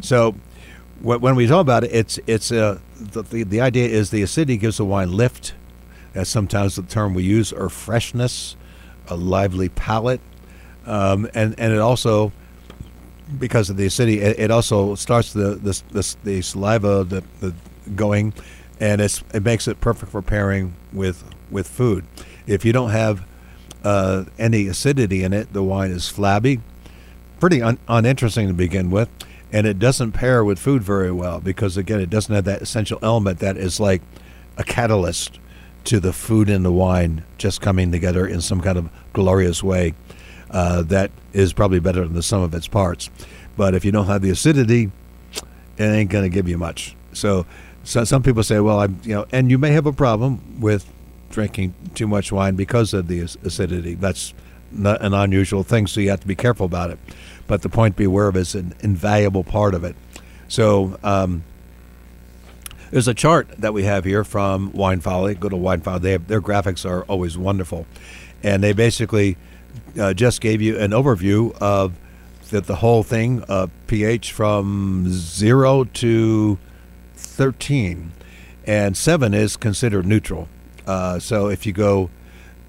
[0.01, 0.32] so,
[1.01, 4.22] wh- when we talk about it, it's it's uh, the, the the idea is the
[4.22, 5.53] acidity gives the wine lift.
[6.14, 8.56] That's sometimes the term we use, or freshness,
[9.10, 10.22] a lively palate,
[10.86, 12.32] um, and and it also
[13.38, 17.53] because of the acidity, it, it also starts the the, the, the saliva the, the
[17.95, 18.34] going,
[18.80, 22.05] and it's it makes it perfect for pairing with with food.
[22.47, 23.26] If you don't have
[23.84, 26.61] uh, any acidity in it, the wine is flabby,
[27.39, 29.09] pretty un- uninteresting to begin with,
[29.51, 32.99] and it doesn't pair with food very well because again, it doesn't have that essential
[33.01, 34.01] element that is like
[34.57, 35.39] a catalyst
[35.86, 39.93] to the food and the wine just coming together in some kind of glorious way.
[40.49, 43.09] Uh, that is probably better than the sum of its parts.
[43.57, 44.91] But if you don't have the acidity,
[45.78, 46.95] it ain't going to give you much.
[47.13, 47.45] So,
[47.86, 50.91] so some people say, well, I'm, you know, and you may have a problem with
[51.29, 53.93] drinking too much wine because of the acidity.
[53.93, 54.33] That's
[54.71, 56.99] an unusual thing, so you have to be careful about it.
[57.47, 59.95] But the point to be aware of is an invaluable part of it.
[60.47, 61.43] So, um,
[62.91, 65.36] there's a chart that we have here from Wine Folly.
[65.36, 65.99] Go to Wine Folly.
[65.99, 67.86] They have, their graphics are always wonderful,
[68.43, 69.38] and they basically
[69.99, 71.93] uh, just gave you an overview of
[72.49, 76.57] that the whole thing uh, pH from zero to
[77.36, 78.11] thirteen,
[78.65, 80.47] and seven is considered neutral.
[80.88, 82.09] Uh, so if you go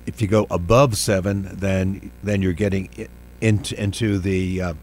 [0.07, 3.09] if you go above seven, then then you're getting
[3.41, 4.75] into into the uh,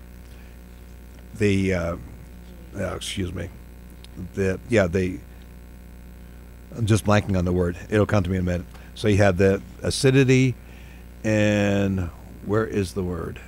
[1.35, 1.97] the uh,
[2.77, 3.49] uh, excuse me
[4.33, 5.19] the yeah the
[6.75, 7.77] I'm just blanking on the word.
[7.89, 8.65] It'll come to me in a minute.
[8.95, 10.55] So you have the acidity,
[11.23, 12.09] and
[12.45, 13.39] where is the word?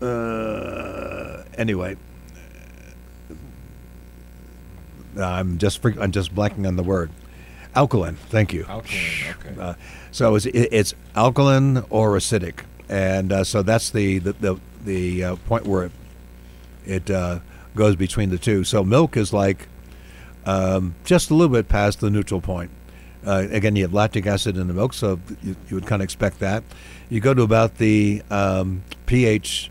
[0.00, 1.96] Uh, anyway,
[5.18, 7.10] I'm just I'm just blanking on the word.
[7.74, 8.16] Alkaline.
[8.16, 8.64] Thank you.
[8.68, 9.34] Alkaline.
[9.40, 9.60] Okay.
[9.60, 9.74] Uh,
[10.10, 15.36] so it's, it's alkaline or acidic, and uh, so that's the the the, the uh,
[15.36, 15.92] point where it
[16.86, 17.40] it uh,
[17.74, 18.64] goes between the two.
[18.64, 19.68] So milk is like
[20.46, 22.70] um, just a little bit past the neutral point.
[23.24, 26.04] Uh, again, you have lactic acid in the milk, so you, you would kind of
[26.04, 26.64] expect that.
[27.10, 29.70] You go to about the um, pH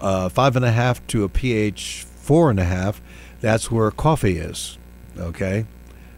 [0.00, 3.00] uh, five and a half to a pH four and a half.
[3.44, 4.78] That's where coffee is.
[5.18, 5.66] Okay,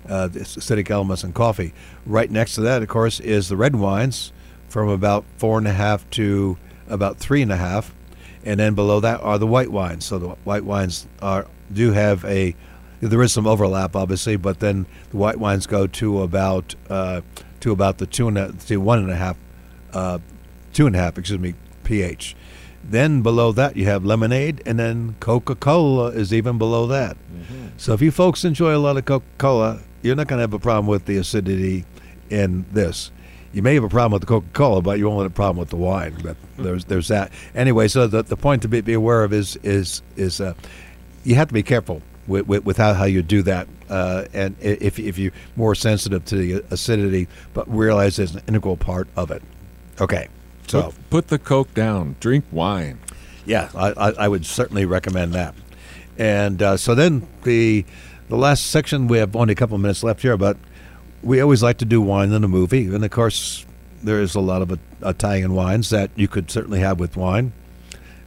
[0.09, 1.74] uh, acidic elements in coffee.
[2.07, 4.33] Right next to that, of course, is the red wines
[4.68, 6.57] from about four and a half to
[6.89, 7.93] about three and a half,
[8.45, 10.05] and then below that are the white wines.
[10.05, 12.55] So the white wines are do have a
[13.01, 17.22] there is some overlap, obviously, but then the white wines go to about uh,
[17.59, 19.37] to about the two and a, to one and a half,
[19.93, 20.20] uh,
[20.72, 22.37] two and a half, excuse me, pH.
[22.89, 27.16] Then below that you have lemonade, and then Coca-Cola is even below that.
[27.76, 30.59] So if you folks enjoy a lot of Coca-Cola, you're not going to have a
[30.59, 31.84] problem with the acidity
[32.30, 33.11] in this.
[33.53, 35.70] You may have a problem with the Coca-Cola, but you won't have a problem with
[35.70, 36.16] the wine.
[36.22, 37.89] But there's there's that anyway.
[37.89, 40.55] So the, the point to be, be aware of is is is uh,
[41.24, 43.66] you have to be careful with, with, with how, how you do that.
[43.89, 48.76] Uh, and if if you're more sensitive to the acidity, but realize it's an integral
[48.76, 49.43] part of it.
[50.01, 50.28] Okay.
[50.69, 52.17] So, Put, put the Coke down.
[52.21, 52.99] Drink wine.
[53.45, 55.55] yeah, I, I, I would certainly recommend that.
[56.19, 57.85] And uh, so then the
[58.29, 60.57] the last section, we have only a couple of minutes left here, but
[61.23, 62.87] we always like to do wine in a movie.
[62.87, 63.64] And of course,
[64.03, 67.53] there is a lot of Italian wines that you could certainly have with wine.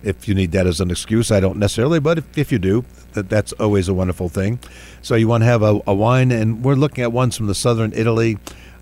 [0.01, 2.85] If you need that as an excuse, I don't necessarily, but if, if you do,
[3.13, 4.59] that, that's always a wonderful thing.
[5.01, 7.55] So you want to have a, a wine, and we're looking at ones from the
[7.55, 8.37] southern Italy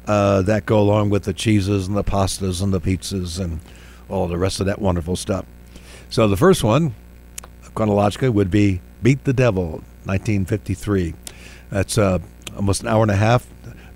[0.07, 3.59] uh, that go along with the cheeses and the pastas and the pizzas and
[4.09, 5.45] all the rest of that wonderful stuff.
[6.09, 6.95] So the first one,
[7.75, 11.13] chronologically, would be Beat the Devil, 1953.
[11.69, 12.19] That's uh,
[12.55, 13.45] almost an hour and a half.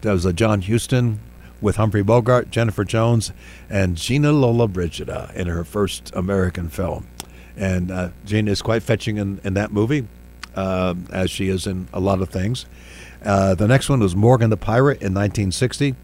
[0.02, 1.20] That was uh, John Huston
[1.62, 3.32] with Humphrey Bogart, Jennifer Jones,
[3.70, 7.08] and Gina Lollobrigida in her first American film.
[7.56, 10.08] And uh, Gina is quite fetching in, in that movie,
[10.56, 12.66] uh, as she is in a lot of things.
[13.24, 15.96] Uh, the next one was Morgan the Pirate in 1960.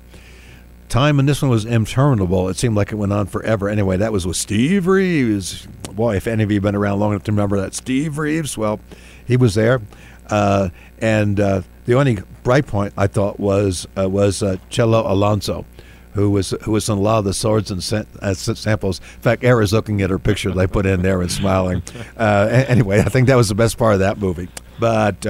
[0.89, 2.47] Time in this one was interminable.
[2.47, 3.68] It seemed like it went on forever.
[3.68, 5.68] Anyway, that was with Steve Reeves.
[5.91, 8.57] Boy, if any of you have been around long enough to remember that Steve Reeves,
[8.57, 8.80] well,
[9.26, 9.82] he was there.
[10.30, 15.65] Uh, and uh, the only bright point I thought was uh, was uh, Chelo Alonso,
[16.13, 17.80] who was who was in a lot of the swords and
[18.22, 18.99] uh, samples.
[18.99, 21.84] In fact, Era's looking at her picture they put in there and smiling.
[22.18, 24.47] Uh, anyway, I think that was the best part of that movie.
[24.80, 25.26] But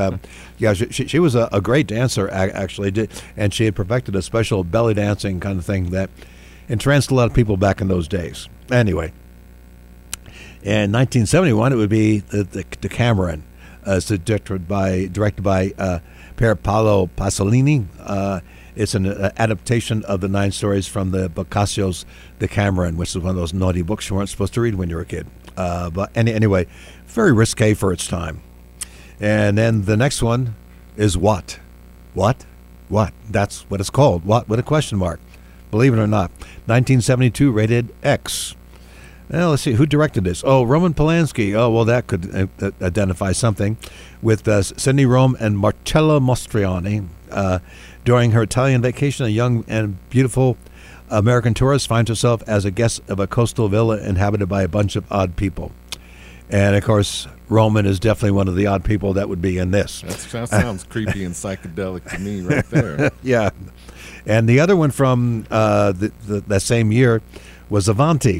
[0.58, 4.16] yeah, she, she, she was a, a great dancer actually, did, and she had perfected
[4.16, 6.10] a special belly dancing kind of thing that
[6.68, 8.49] entranced a lot of people back in those days.
[8.72, 9.14] Anyway,
[10.64, 13.43] in 1971, it would be the, the, Decameron,
[13.86, 15.99] uh, directed by directed by uh,
[16.36, 17.86] Pier Paolo Pasolini.
[17.99, 18.41] Uh,
[18.76, 22.05] it's an uh, adaptation of the nine stories from the Boccaccio's
[22.39, 24.95] Decameron, which is one of those naughty books you weren't supposed to read when you
[24.95, 25.28] were a kid.
[25.55, 26.68] Uh, but any, anyway,
[27.08, 28.41] very risque for its time.
[29.20, 30.55] And then the next one
[30.95, 31.59] is what?
[32.13, 32.45] What?
[32.89, 33.13] What?
[33.30, 34.26] That's what it's called.
[34.26, 34.47] What?
[34.47, 35.20] With a question mark.
[35.72, 36.32] Believe it or not.
[36.65, 38.55] 1972, rated X.
[39.30, 40.41] Well, let's see who directed this.
[40.45, 41.53] Oh, Roman Polanski.
[41.53, 43.78] Oh, well, that could uh, uh, identify something
[44.22, 47.07] with uh, Sydne Rome and Marcello Mastroianni.
[47.30, 47.59] Uh,
[48.05, 50.55] during her Italian vacation, a young and beautiful
[51.09, 54.95] American tourist finds herself as a guest of a coastal villa inhabited by a bunch
[54.95, 55.74] of odd people.
[56.49, 59.71] And of course, Roman is definitely one of the odd people that would be in
[59.71, 60.01] this.
[60.01, 63.11] That's, that sounds creepy and psychedelic to me right there.
[63.23, 63.49] Yeah.
[64.25, 67.21] And the other one from uh, the, the, that same year
[67.69, 68.39] was Avanti,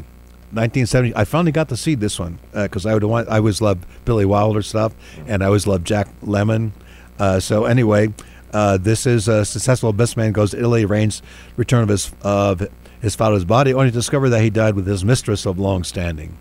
[0.52, 1.16] 1970.
[1.16, 3.28] I finally got to see this one because I would want.
[3.28, 4.94] I always loved Billy Wilder stuff,
[5.26, 6.72] and I always loved Jack Lemmon.
[7.18, 8.12] Uh, so anyway,
[8.52, 11.22] uh, this is a successful businessman goes to Italy, arranges
[11.56, 12.66] return of his of
[13.00, 16.36] his father's body, only to discover that he died with his mistress of long standing.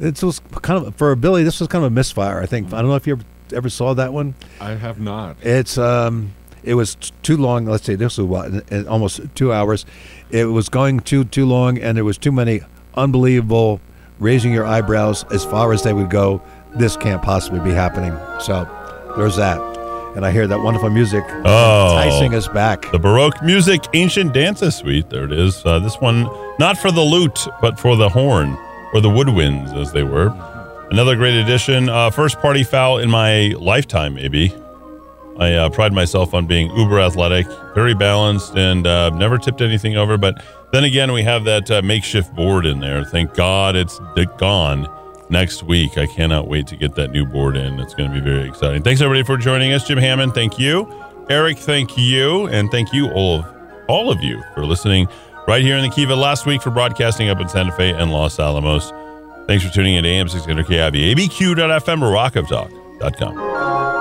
[0.00, 1.42] It was kind of for Billy.
[1.44, 2.40] This was kind of a misfire.
[2.40, 2.68] I think.
[2.72, 3.24] I don't know if you ever,
[3.54, 4.34] ever saw that one.
[4.60, 5.36] I have not.
[5.42, 6.32] It's um,
[6.64, 7.66] it was t- too long.
[7.66, 9.84] Let's say this was what in- in almost two hours.
[10.30, 12.62] It was going too too long, and there was too many
[12.94, 13.80] unbelievable
[14.18, 16.40] raising your eyebrows as far as they would go.
[16.76, 18.16] This can't possibly be happening.
[18.40, 18.66] So
[19.16, 19.58] there's that,
[20.16, 21.98] and I hear that wonderful music Oh.
[21.98, 22.90] enticing us back.
[22.92, 25.10] The Baroque Music Ancient Dances Suite.
[25.10, 25.60] There it is.
[25.64, 26.28] Uh, this one,
[26.58, 28.56] not for the lute, but for the horn,
[28.92, 30.28] or the woodwinds, as they were.
[30.90, 31.88] Another great addition.
[31.88, 34.52] Uh, first party foul in my lifetime, maybe.
[35.38, 39.96] I uh, pride myself on being uber athletic, very balanced, and uh, never tipped anything
[39.96, 40.18] over.
[40.18, 43.04] But then again, we have that uh, makeshift board in there.
[43.04, 44.00] Thank God it's
[44.36, 44.88] gone
[45.30, 45.96] next week.
[45.96, 47.78] I cannot wait to get that new board in.
[47.78, 48.82] It's going to be very exciting.
[48.82, 49.86] Thanks everybody for joining us.
[49.86, 50.92] Jim Hammond, thank you.
[51.30, 53.46] Eric, thank you, and thank you all of
[53.88, 55.08] all of you for listening
[55.46, 58.38] right here in the Kiva last week for broadcasting up in Santa Fe and Los
[58.38, 58.92] Alamos.
[59.46, 63.99] Thanks for tuning in to AM 600 KIV, abq.fm, or rockoftalk.com.